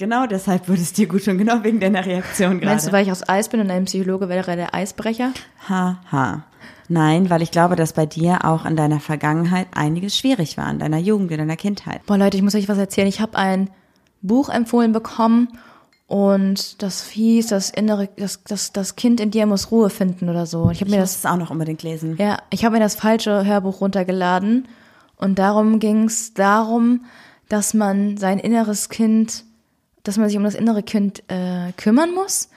[0.00, 2.66] Genau deshalb würde es dir gut tun, genau wegen deiner Reaktion gerade.
[2.66, 5.34] Meinst du, weil ich aus Eis bin und ein Psychologe wäre der Eisbrecher?
[5.68, 6.44] Haha.
[6.88, 10.78] Nein, weil ich glaube, dass bei dir auch in deiner Vergangenheit einiges schwierig war, in
[10.78, 12.06] deiner Jugend, in deiner Kindheit.
[12.06, 13.08] Boah, Leute, ich muss euch was erzählen.
[13.08, 13.68] Ich habe ein
[14.22, 15.48] Buch empfohlen bekommen
[16.06, 20.46] und das hieß, das innere, das, das, das Kind in dir muss Ruhe finden oder
[20.46, 20.70] so.
[20.70, 22.16] Ich habe mir muss das, es auch noch unbedingt lesen.
[22.16, 24.66] ja, ich habe mir das falsche Hörbuch runtergeladen
[25.16, 27.04] und darum ging es darum,
[27.50, 29.44] dass man sein inneres Kind,
[30.02, 32.48] dass man sich um das innere Kind äh, kümmern muss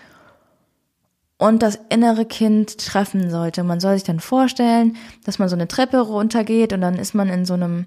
[1.38, 3.64] und das innere Kind treffen sollte.
[3.64, 7.30] Man soll sich dann vorstellen, dass man so eine Treppe runtergeht und dann ist man
[7.30, 7.86] in so einem,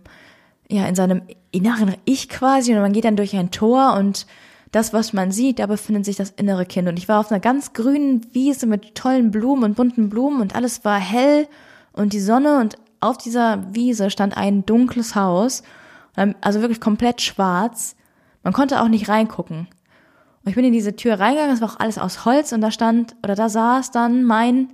[0.69, 4.27] ja, in seinem inneren Ich quasi und man geht dann durch ein Tor und
[4.73, 6.89] das, was man sieht, da befindet sich das innere Kind.
[6.89, 10.55] Und ich war auf einer ganz grünen Wiese mit tollen Blumen und bunten Blumen und
[10.55, 11.49] alles war hell
[11.93, 15.63] und die Sonne und auf dieser Wiese stand ein dunkles Haus,
[16.17, 17.97] ähm, also wirklich komplett schwarz.
[18.47, 19.67] Man konnte auch nicht reingucken.
[20.45, 22.71] Und ich bin in diese Tür reingegangen, es war auch alles aus Holz und da
[22.71, 24.73] stand, oder da saß dann mein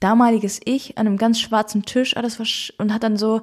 [0.00, 2.44] damaliges Ich an einem ganz schwarzen Tisch, alles war
[2.76, 3.40] und hat dann so,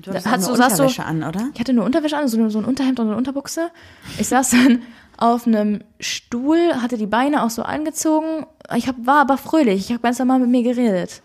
[0.00, 1.50] Du hast saßt du- Unterwäsche an, oder?
[1.52, 3.70] ich hatte nur Unterwäsche an, so, so ein Unterhemd und eine Unterbuchse.
[4.18, 4.80] Ich saß dann
[5.18, 8.46] auf einem Stuhl, hatte die Beine auch so angezogen.
[8.76, 11.20] Ich hab, war aber fröhlich, ich habe ganz normal mit mir geredet.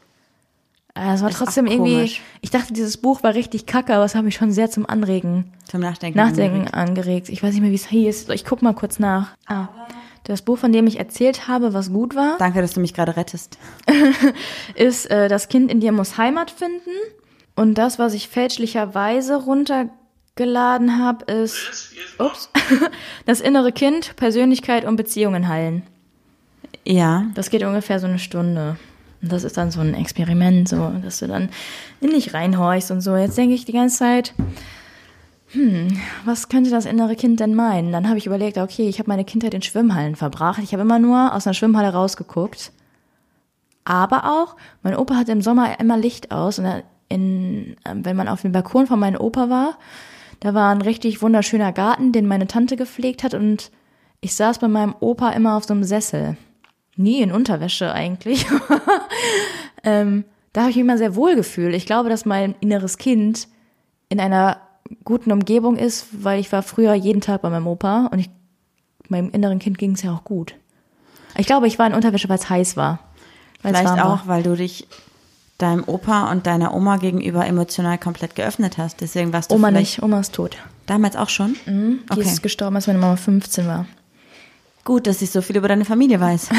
[0.96, 2.22] Äh, Es war Ist trotzdem irgendwie, komisch.
[2.42, 5.52] ich dachte, dieses Buch war richtig kacke, aber es hat mich schon sehr zum Anregen
[5.70, 6.18] Zum Nachdenken.
[6.18, 7.30] Nachdenken angeregt.
[7.30, 8.30] Ich weiß nicht mehr, wie es hieß.
[8.30, 9.30] Ich guck mal kurz nach.
[9.48, 9.68] Ah.
[10.26, 13.16] Das Buch, von dem ich erzählt habe, was gut war, Danke, dass du mich gerade
[13.18, 13.58] rettest.
[14.76, 16.92] ist äh, Das Kind in dir muss Heimat finden.
[17.56, 22.50] Und das, was ich fälschlicherweise runtergeladen habe, ist ups,
[23.26, 25.84] Das innere Kind, Persönlichkeit und Beziehungen heilen.
[26.86, 27.26] Ja.
[27.36, 28.78] Das geht ungefähr so eine Stunde.
[29.22, 31.50] Und das ist dann so ein Experiment, so, dass du dann
[32.00, 33.16] in dich reinhorchst und so.
[33.16, 34.34] Jetzt denke ich die ganze Zeit,
[35.54, 35.88] hm,
[36.26, 37.92] was könnte das innere Kind denn meinen?
[37.92, 40.62] Dann habe ich überlegt, okay, ich habe meine Kindheit in Schwimmhallen verbracht.
[40.64, 42.72] Ich habe immer nur aus einer Schwimmhalle rausgeguckt.
[43.84, 48.28] Aber auch, mein Opa hatte im Sommer immer Licht aus und in, ähm, wenn man
[48.28, 49.78] auf dem Balkon von meinem Opa war,
[50.40, 53.72] da war ein richtig wunderschöner Garten, den meine Tante gepflegt hat und
[54.22, 56.38] ich saß bei meinem Opa immer auf so einem Sessel.
[57.02, 58.46] Nie in Unterwäsche eigentlich.
[59.84, 61.74] ähm, da habe ich mich immer sehr wohl gefühlt.
[61.76, 63.48] Ich glaube, dass mein inneres Kind
[64.10, 64.58] in einer
[65.06, 68.30] guten Umgebung ist, weil ich war früher jeden Tag bei meinem Opa und ich
[69.08, 70.56] meinem inneren Kind ging es ja auch gut.
[71.38, 73.00] Ich glaube, ich war in Unterwäsche, weil es heiß war.
[73.62, 74.14] Vielleicht war.
[74.14, 74.88] auch, weil du dich
[75.58, 79.02] deinem Opa und deiner Oma gegenüber emotional komplett geöffnet hast.
[79.02, 80.58] Deswegen warst du Oma nicht, Oma ist tot.
[80.88, 81.56] damals auch schon.
[81.68, 82.22] Die Okay.
[82.22, 83.86] ist gestorben, als meine Mama 15 war.
[84.84, 86.50] Gut, dass ich so viel über deine Familie weiß.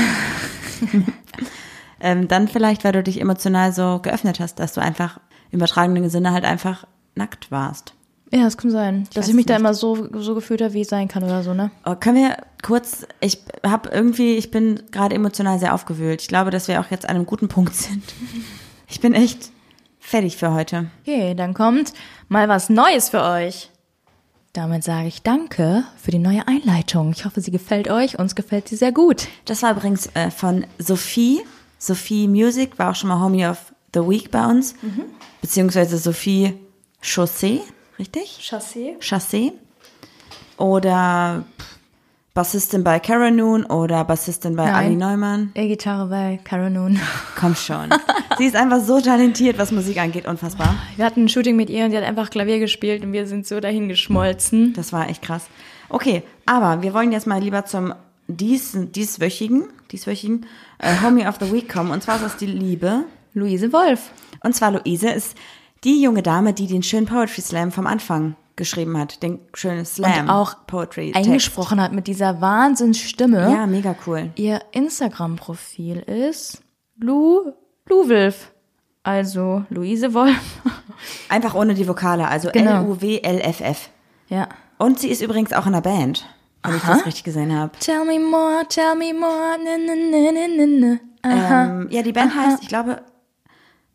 [2.01, 5.19] ähm, dann vielleicht, weil du dich emotional so geöffnet hast, dass du einfach
[5.51, 7.95] im übertragenen Sinne halt einfach nackt warst.
[8.33, 9.61] Ja, es kann sein, dass weiß ich mich da nicht.
[9.61, 11.71] immer so, so gefühlt habe, wie es sein kann oder so, ne?
[11.85, 16.23] Oh, können wir kurz, ich habe irgendwie, ich bin gerade emotional sehr aufgewühlt.
[16.23, 18.03] Ich glaube, dass wir auch jetzt an einem guten Punkt sind.
[18.89, 19.51] Ich bin echt
[19.99, 20.91] fertig für heute.
[21.03, 21.93] Okay, dann kommt
[22.29, 23.71] mal was Neues für euch.
[24.53, 27.13] Damit sage ich Danke für die neue Einleitung.
[27.13, 28.19] Ich hoffe, sie gefällt euch.
[28.19, 29.29] Uns gefällt sie sehr gut.
[29.47, 31.41] Das war übrigens äh, von Sophie.
[31.79, 34.75] Sophie Music war auch schon mal Homie of the Week bei uns.
[35.41, 36.55] Beziehungsweise Sophie
[37.01, 37.63] Chaussee,
[37.99, 38.41] richtig?
[38.43, 38.99] Chassé.
[39.01, 39.53] Chassé.
[40.59, 41.79] Oder pff,
[42.35, 44.75] Bassistin bei Cara Noon oder Bassistin bei Nein.
[44.75, 45.51] Ali Neumann.
[45.55, 46.99] E-Gitarre bei Cara Noon.
[47.39, 47.91] Komm schon.
[48.39, 50.75] Sie ist einfach so talentiert, was Musik angeht, unfassbar.
[50.97, 53.47] Wir hatten ein Shooting mit ihr und sie hat einfach Klavier gespielt und wir sind
[53.47, 54.73] so dahin geschmolzen.
[54.73, 55.47] Das war echt krass.
[55.91, 57.93] Okay, aber wir wollen jetzt mal lieber zum
[58.29, 60.47] dies, dieswöchigen, dieswöchigen
[60.79, 61.91] äh, Homie of the Week kommen.
[61.91, 63.05] Und zwar ist das die Liebe.
[63.35, 64.11] Luise Wolf.
[64.43, 65.37] Und zwar Luise ist
[65.85, 69.23] die junge Dame, die den schönen Poetry Slam vom Anfang geschrieben hat.
[69.23, 70.25] Den schönen Slam.
[70.25, 73.41] Und auch Poetry eingesprochen hat mit dieser Wahnsinnsstimme.
[73.51, 74.31] Ja, mega cool.
[74.37, 76.63] Ihr Instagram-Profil ist
[76.97, 77.53] Lu,
[77.87, 78.53] Luwilf.
[79.03, 80.37] Also Luise Wolf.
[81.29, 82.83] Einfach ohne die Vokale, also Genau.
[82.83, 83.91] L-U-W-L-F-F.
[84.29, 84.49] ja.
[84.79, 86.27] Und sie ist übrigens auch in der Band,
[86.65, 86.95] wenn ich Aha.
[86.95, 87.71] das richtig gesehen habe.
[87.79, 89.57] Tell me more, tell me more.
[89.63, 91.01] Ne, ne, ne, ne, ne, ne.
[91.23, 91.65] Aha.
[91.67, 93.03] Ähm, ja, die Band heißt, ich glaube,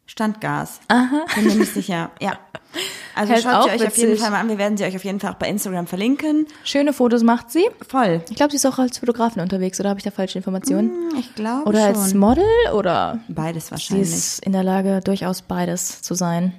[0.05, 0.79] Standgas.
[0.87, 1.25] Aha.
[1.35, 2.11] Bin mir nicht sicher.
[2.21, 2.39] Ja.
[3.17, 4.21] Also Heißt schaut sie euch auf jeden witzig.
[4.21, 4.49] Fall mal an.
[4.49, 6.47] Wir werden sie euch auf jeden Fall auch bei Instagram verlinken.
[6.63, 7.65] Schöne Fotos macht sie.
[7.87, 8.21] Voll.
[8.29, 10.89] Ich glaube, sie ist auch als Fotografin unterwegs, oder habe ich da falsche Informationen?
[11.11, 12.01] Hm, Ich glaube Oder schon.
[12.03, 14.07] als Model oder Beides sie wahrscheinlich.
[14.09, 16.53] ist in der Lage, durchaus beides zu sein.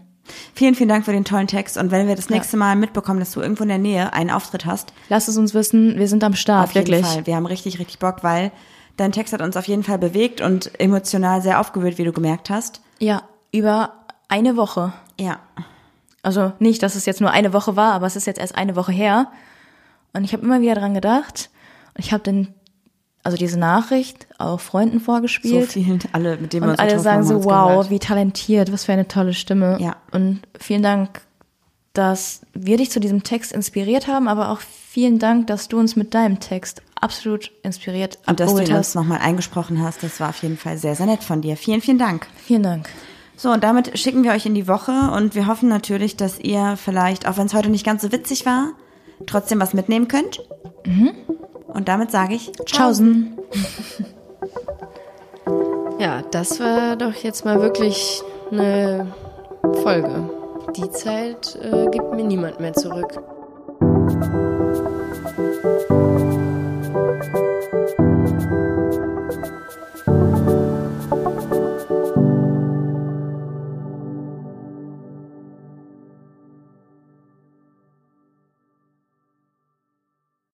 [0.55, 1.79] Vielen, vielen Dank für den tollen Text.
[1.79, 4.67] Und wenn wir das nächste Mal mitbekommen, dass du irgendwo in der Nähe einen Auftritt
[4.67, 7.07] hast, Lasst es uns wissen, wir sind am Start, auf jeden wirklich.
[7.07, 7.27] Fall.
[7.27, 8.53] Wir haben richtig, richtig Bock, weil
[8.99, 12.51] dein Text hat uns auf jeden Fall bewegt und emotional sehr aufgewühlt, wie du gemerkt
[12.51, 12.83] hast.
[12.99, 13.93] Ja, über
[14.29, 14.93] eine Woche.
[15.19, 15.39] Ja.
[16.23, 18.77] Also nicht, dass es jetzt nur eine Woche war, aber es ist jetzt erst eine
[18.77, 19.29] Woche her.
[20.13, 21.51] Und ich habe immer wieder dran gedacht.
[21.95, 22.49] Und ich habe dann,
[23.23, 25.73] also diese Nachricht auch Freunden So vorgespielt.
[25.73, 27.91] vielen, alle, mit denen wir und alle sagen so, wow, gehört.
[27.91, 29.79] wie talentiert, was für eine tolle Stimme.
[29.81, 29.97] Ja.
[30.11, 31.21] Und vielen Dank,
[31.93, 35.97] dass wir dich zu diesem Text inspiriert haben, aber auch vielen Dank, dass du uns
[35.97, 38.77] mit deinem Text absolut inspiriert Und dass du ihn hast.
[38.77, 41.57] uns nochmal eingesprochen hast, das war auf jeden Fall sehr, sehr nett von dir.
[41.57, 42.27] Vielen, vielen Dank.
[42.45, 42.89] Vielen Dank.
[43.39, 46.77] So, und damit schicken wir euch in die Woche und wir hoffen natürlich, dass ihr
[46.77, 48.73] vielleicht, auch wenn es heute nicht ganz so witzig war,
[49.27, 50.41] trotzdem was mitnehmen könnt.
[51.69, 53.39] Und damit sage ich Tschaußen.
[56.01, 58.23] Ja, das war doch jetzt mal wirklich
[58.53, 59.13] eine
[59.83, 60.31] Folge.
[60.77, 63.21] Die Zeit äh, gibt mir niemand mehr zurück.